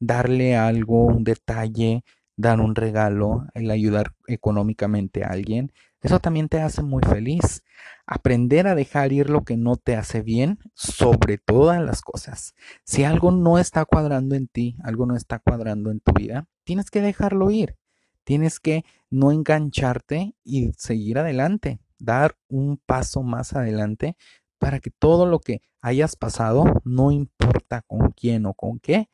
Darle 0.00 0.56
algo, 0.56 1.06
un 1.06 1.24
detalle, 1.24 2.04
dar 2.36 2.60
un 2.60 2.74
regalo, 2.74 3.46
el 3.54 3.70
ayudar 3.70 4.14
económicamente 4.26 5.24
a 5.24 5.28
alguien, 5.28 5.72
eso 6.00 6.20
también 6.20 6.48
te 6.48 6.60
hace 6.60 6.82
muy 6.82 7.02
feliz. 7.02 7.64
Aprender 8.06 8.66
a 8.66 8.74
dejar 8.74 9.12
ir 9.12 9.30
lo 9.30 9.44
que 9.44 9.56
no 9.56 9.76
te 9.76 9.96
hace 9.96 10.22
bien 10.22 10.58
sobre 10.74 11.38
todas 11.38 11.80
las 11.80 12.02
cosas. 12.02 12.54
Si 12.84 13.04
algo 13.04 13.30
no 13.30 13.58
está 13.58 13.84
cuadrando 13.84 14.34
en 14.34 14.48
ti, 14.48 14.76
algo 14.82 15.06
no 15.06 15.16
está 15.16 15.38
cuadrando 15.38 15.90
en 15.90 16.00
tu 16.00 16.12
vida, 16.12 16.46
tienes 16.64 16.90
que 16.90 17.02
dejarlo 17.02 17.50
ir. 17.50 17.76
Tienes 18.24 18.60
que 18.60 18.84
no 19.10 19.32
engancharte 19.32 20.34
y 20.44 20.72
seguir 20.76 21.18
adelante 21.18 21.80
dar 21.98 22.36
un 22.48 22.78
paso 22.78 23.22
más 23.22 23.54
adelante 23.54 24.16
para 24.58 24.80
que 24.80 24.90
todo 24.90 25.26
lo 25.26 25.40
que 25.40 25.62
hayas 25.80 26.16
pasado, 26.16 26.64
no 26.84 27.10
importa 27.10 27.82
con 27.86 28.10
quién 28.12 28.46
o 28.46 28.54
con 28.54 28.80
qué, 28.80 29.08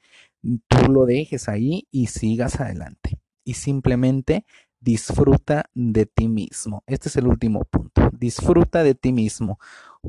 tú 0.69 0.93
lo 0.93 1.07
dejes 1.07 1.49
ahí 1.49 1.87
y 1.91 2.07
sigas 2.07 2.61
adelante. 2.61 3.19
Y 3.45 3.55
simplemente 3.55 4.47
disfruta 4.81 5.71
de 5.75 6.07
ti 6.07 6.29
mismo. 6.29 6.83
Este 6.87 7.09
es 7.09 7.17
el 7.17 7.27
último 7.27 7.65
punto. 7.65 8.11
Disfruta 8.13 8.83
de 8.83 8.95
ti 8.95 9.13
mismo. 9.13 9.59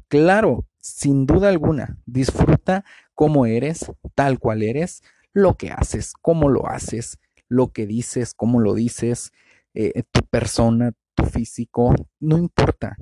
Claro, 0.08 0.66
sin 0.80 1.26
duda 1.26 1.50
alguna, 1.50 1.98
disfruta 2.06 2.86
cómo 3.14 3.46
eres, 3.46 3.92
tal 4.14 4.40
cual 4.40 4.64
eres, 4.64 5.02
lo 5.34 5.56
que 5.56 5.72
haces, 5.72 6.14
cómo 6.22 6.50
lo 6.50 6.68
haces, 6.68 7.20
lo 7.48 7.72
que 7.72 7.86
dices, 7.88 8.34
cómo 8.34 8.60
lo 8.60 8.74
dices, 8.74 9.32
eh, 9.74 10.04
tu 10.12 10.22
persona, 10.28 10.94
tu 11.16 11.26
físico, 11.26 11.96
no 12.20 12.38
importa. 12.38 12.98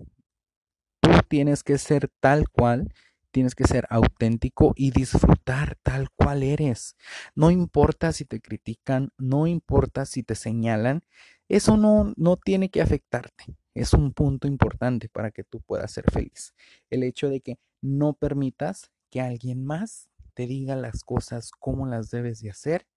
Tú 1.02 1.10
tienes 1.28 1.64
que 1.64 1.78
ser 1.78 2.10
tal 2.20 2.50
cual, 2.50 2.94
tienes 3.32 3.56
que 3.56 3.66
ser 3.66 3.86
auténtico 3.90 4.74
y 4.76 4.92
disfrutar 4.92 5.78
tal 5.84 6.10
cual 6.12 6.44
eres. 6.44 6.96
No 7.36 7.52
importa 7.52 8.14
si 8.14 8.26
te 8.26 8.40
critican, 8.40 9.12
no 9.18 9.48
importa 9.48 10.06
si 10.06 10.24
te 10.24 10.36
señalan, 10.36 11.04
eso 11.50 11.76
no, 11.76 12.14
no 12.16 12.38
tiene 12.38 12.70
que 12.70 12.82
afectarte. 12.82 13.58
Es 13.74 13.94
un 13.94 14.14
punto 14.14 14.48
importante 14.48 15.10
para 15.10 15.32
que 15.32 15.44
tú 15.44 15.60
puedas 15.62 15.92
ser 15.92 16.10
feliz. 16.12 16.54
El 16.90 17.04
hecho 17.04 17.30
de 17.30 17.42
que 17.42 17.58
no 17.82 18.14
permitas 18.14 18.92
que 19.10 19.20
alguien 19.20 19.66
más 19.66 20.10
te 20.36 20.48
diga 20.48 20.76
las 20.76 21.04
cosas 21.04 21.52
como 21.52 21.86
las 21.88 22.10
debes 22.12 22.40
de 22.42 22.52
hacer, 22.52 22.88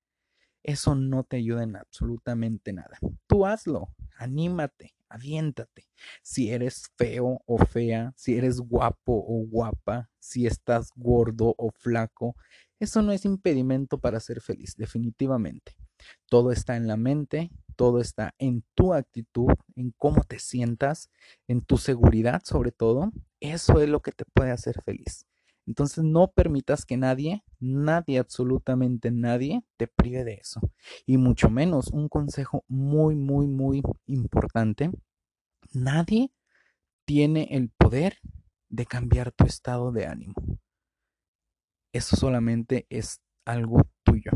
eso 0.63 0.95
no 0.95 1.23
te 1.23 1.37
ayuda 1.37 1.63
en 1.63 1.77
absolutamente 1.77 2.73
nada. 2.73 2.99
Tú 3.27 3.47
hazlo, 3.47 3.95
anímate, 4.19 4.96
aviéntate. 5.09 5.87
Si 6.23 6.51
eres 6.51 6.91
feo 6.97 7.41
o 7.47 7.59
fea, 7.59 8.13
si 8.17 8.37
eres 8.37 8.61
guapo 8.61 9.13
o 9.13 9.47
guapa, 9.47 10.11
si 10.19 10.47
estás 10.47 10.91
gordo 10.95 11.55
o 11.57 11.71
flaco, 11.71 12.37
eso 12.79 13.03
no 13.03 13.13
es 13.13 13.25
impedimento 13.25 13.99
para 13.99 14.21
ser 14.21 14.41
feliz, 14.41 14.75
definitivamente. 14.77 15.77
Todo 16.29 16.53
está 16.53 16.77
en 16.77 16.87
la 16.87 16.97
mente, 16.97 17.51
todo 17.75 18.01
está 18.01 18.35
en 18.39 18.65
tu 18.75 18.93
actitud, 18.93 19.53
en 19.77 19.93
cómo 19.97 20.23
te 20.25 20.39
sientas, 20.39 21.11
en 21.49 21.63
tu 21.63 21.79
seguridad 21.79 22.43
sobre 22.45 22.73
todo. 22.73 23.13
Eso 23.41 23.81
es 23.81 23.89
lo 23.89 24.01
que 24.01 24.13
te 24.13 24.25
puede 24.25 24.51
hacer 24.51 24.83
feliz. 24.83 25.27
Entonces 25.67 26.05
no 26.05 26.29
permitas 26.29 26.85
que 26.85 26.97
nadie, 26.97 27.45
nadie, 27.59 28.19
absolutamente 28.19 29.11
nadie, 29.11 29.65
te 29.77 29.89
prive 29.89 30.25
de 30.25 30.35
eso. 30.35 30.61
Y 31.07 31.19
mucho 31.19 31.51
menos 31.51 31.89
un 31.89 32.09
consejo 32.09 32.65
muy, 32.69 33.17
muy, 33.17 33.49
muy 33.49 33.83
importante. 34.07 34.91
Nadie 35.73 36.33
tiene 37.05 37.49
el 37.51 37.71
poder 37.71 38.19
de 38.69 38.87
cambiar 38.87 39.33
tu 39.33 39.45
estado 39.45 39.91
de 39.93 40.07
ánimo. 40.07 40.35
Eso 41.93 42.17
solamente 42.17 42.87
es 42.91 43.21
algo 43.45 43.83
tuyo. 44.05 44.33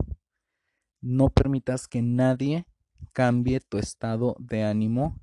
No 1.00 1.30
permitas 1.30 1.88
que 1.88 2.02
nadie 2.02 2.66
cambie 3.12 3.60
tu 3.60 3.78
estado 3.78 4.36
de 4.38 4.64
ánimo 4.64 5.20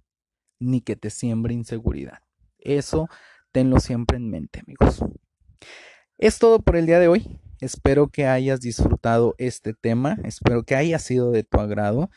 ni 0.60 0.82
que 0.82 0.96
te 0.96 1.10
siembre 1.10 1.54
inseguridad. 1.54 2.20
Eso 2.58 3.08
tenlo 3.52 3.80
siempre 3.80 4.17
en 4.17 4.30
mente, 4.30 4.62
amigos. 4.62 5.02
Es 6.17 6.39
todo 6.39 6.60
por 6.60 6.75
el 6.75 6.88
día 6.88 6.99
de 6.99 7.08
hoy. 7.08 7.39
Espero 7.62 8.08
que 8.08 8.25
hayas 8.25 8.60
disfrutado 8.60 9.36
este 9.38 9.75
tema. 9.75 10.17
Espero 10.23 10.63
que 10.63 10.75
haya 10.75 10.97
sido 10.97 11.30
de 11.30 11.43
tu 11.43 11.60
agrado. 11.60 12.10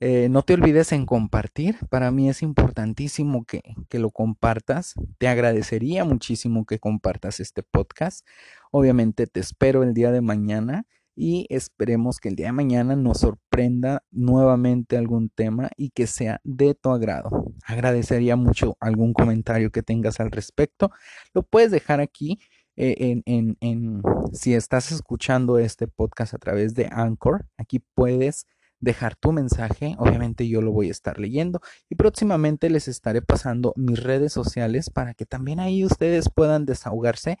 Eh, 0.00 0.28
no 0.30 0.40
te 0.40 0.54
olvides 0.54 0.92
en 0.92 1.04
compartir. 1.04 1.76
Para 1.90 2.10
mí 2.10 2.30
es 2.30 2.42
importantísimo 2.42 3.44
que, 3.44 3.60
que, 3.90 3.98
lo 3.98 4.10
compartas. 4.10 4.94
Te 5.18 5.28
agradecería 5.28 6.06
muchísimo 6.06 6.64
que 6.64 6.78
compartas 6.78 7.38
este 7.38 7.62
podcast. 7.62 8.26
Obviamente 8.70 9.26
te 9.26 9.40
espero 9.40 9.82
el 9.82 9.92
día 9.92 10.10
de 10.10 10.22
mañana 10.22 10.86
y 11.14 11.46
esperemos 11.50 12.20
que 12.20 12.30
el 12.30 12.36
día 12.36 12.46
de 12.46 12.52
mañana 12.52 12.96
nos 12.96 13.20
sorprenda 13.20 14.04
nuevamente 14.10 14.96
algún 14.96 15.28
tema 15.28 15.68
y 15.76 15.90
que 15.90 16.06
sea 16.06 16.40
de 16.44 16.74
tu 16.74 16.90
agrado. 16.90 17.52
Agradecería 17.66 18.36
mucho 18.36 18.78
algún 18.80 19.12
comentario 19.12 19.70
que 19.70 19.82
tengas 19.82 20.18
al 20.18 20.30
respecto. 20.30 20.90
Lo 21.34 21.42
puedes 21.42 21.70
dejar 21.70 22.00
aquí. 22.00 22.38
Eh, 22.76 23.22
en, 23.24 24.02
si 24.32 24.54
estás 24.54 24.90
escuchando 24.90 25.58
este 25.58 25.86
podcast 25.86 26.34
a 26.34 26.38
través 26.38 26.74
de 26.74 26.88
Anchor, 26.90 27.46
aquí 27.56 27.80
puedes 27.94 28.46
dejar 28.80 29.16
tu 29.16 29.32
mensaje. 29.32 29.94
Obviamente 29.98 30.48
yo 30.48 30.60
lo 30.60 30.72
voy 30.72 30.88
a 30.88 30.92
estar 30.92 31.18
leyendo 31.18 31.60
y 31.88 31.94
próximamente 31.94 32.68
les 32.70 32.88
estaré 32.88 33.22
pasando 33.22 33.72
mis 33.76 34.02
redes 34.02 34.32
sociales 34.32 34.90
para 34.90 35.14
que 35.14 35.26
también 35.26 35.60
ahí 35.60 35.84
ustedes 35.84 36.28
puedan 36.28 36.66
desahogarse 36.66 37.38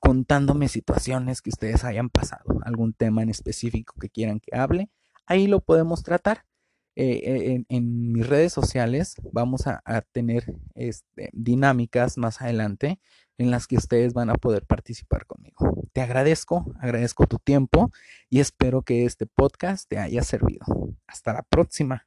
contándome 0.00 0.68
situaciones 0.68 1.42
que 1.42 1.50
ustedes 1.50 1.84
hayan 1.84 2.10
pasado, 2.10 2.58
algún 2.64 2.92
tema 2.92 3.22
en 3.22 3.28
específico 3.28 3.94
que 4.00 4.10
quieran 4.10 4.40
que 4.40 4.56
hable, 4.56 4.90
ahí 5.26 5.46
lo 5.46 5.60
podemos 5.60 6.02
tratar. 6.02 6.44
Eh, 6.98 7.62
en, 7.68 8.12
mis 8.12 8.26
redes 8.26 8.54
sociales 8.54 9.16
vamos 9.30 9.66
a, 9.66 9.82
tener 10.12 10.54
este, 10.74 11.28
dinámicas 11.34 12.16
más 12.16 12.40
adelante 12.40 12.98
en 13.38 13.50
las 13.50 13.66
que 13.66 13.76
ustedes 13.76 14.14
van 14.14 14.30
a 14.30 14.34
poder 14.34 14.64
participar 14.64 15.26
conmigo. 15.26 15.84
Te 15.92 16.00
agradezco, 16.00 16.64
agradezco 16.80 17.26
tu 17.26 17.38
tiempo 17.38 17.90
y 18.28 18.40
espero 18.40 18.82
que 18.82 19.04
este 19.04 19.26
podcast 19.26 19.88
te 19.88 19.98
haya 19.98 20.22
servido. 20.22 20.66
Hasta 21.06 21.32
la 21.32 21.42
próxima. 21.42 22.06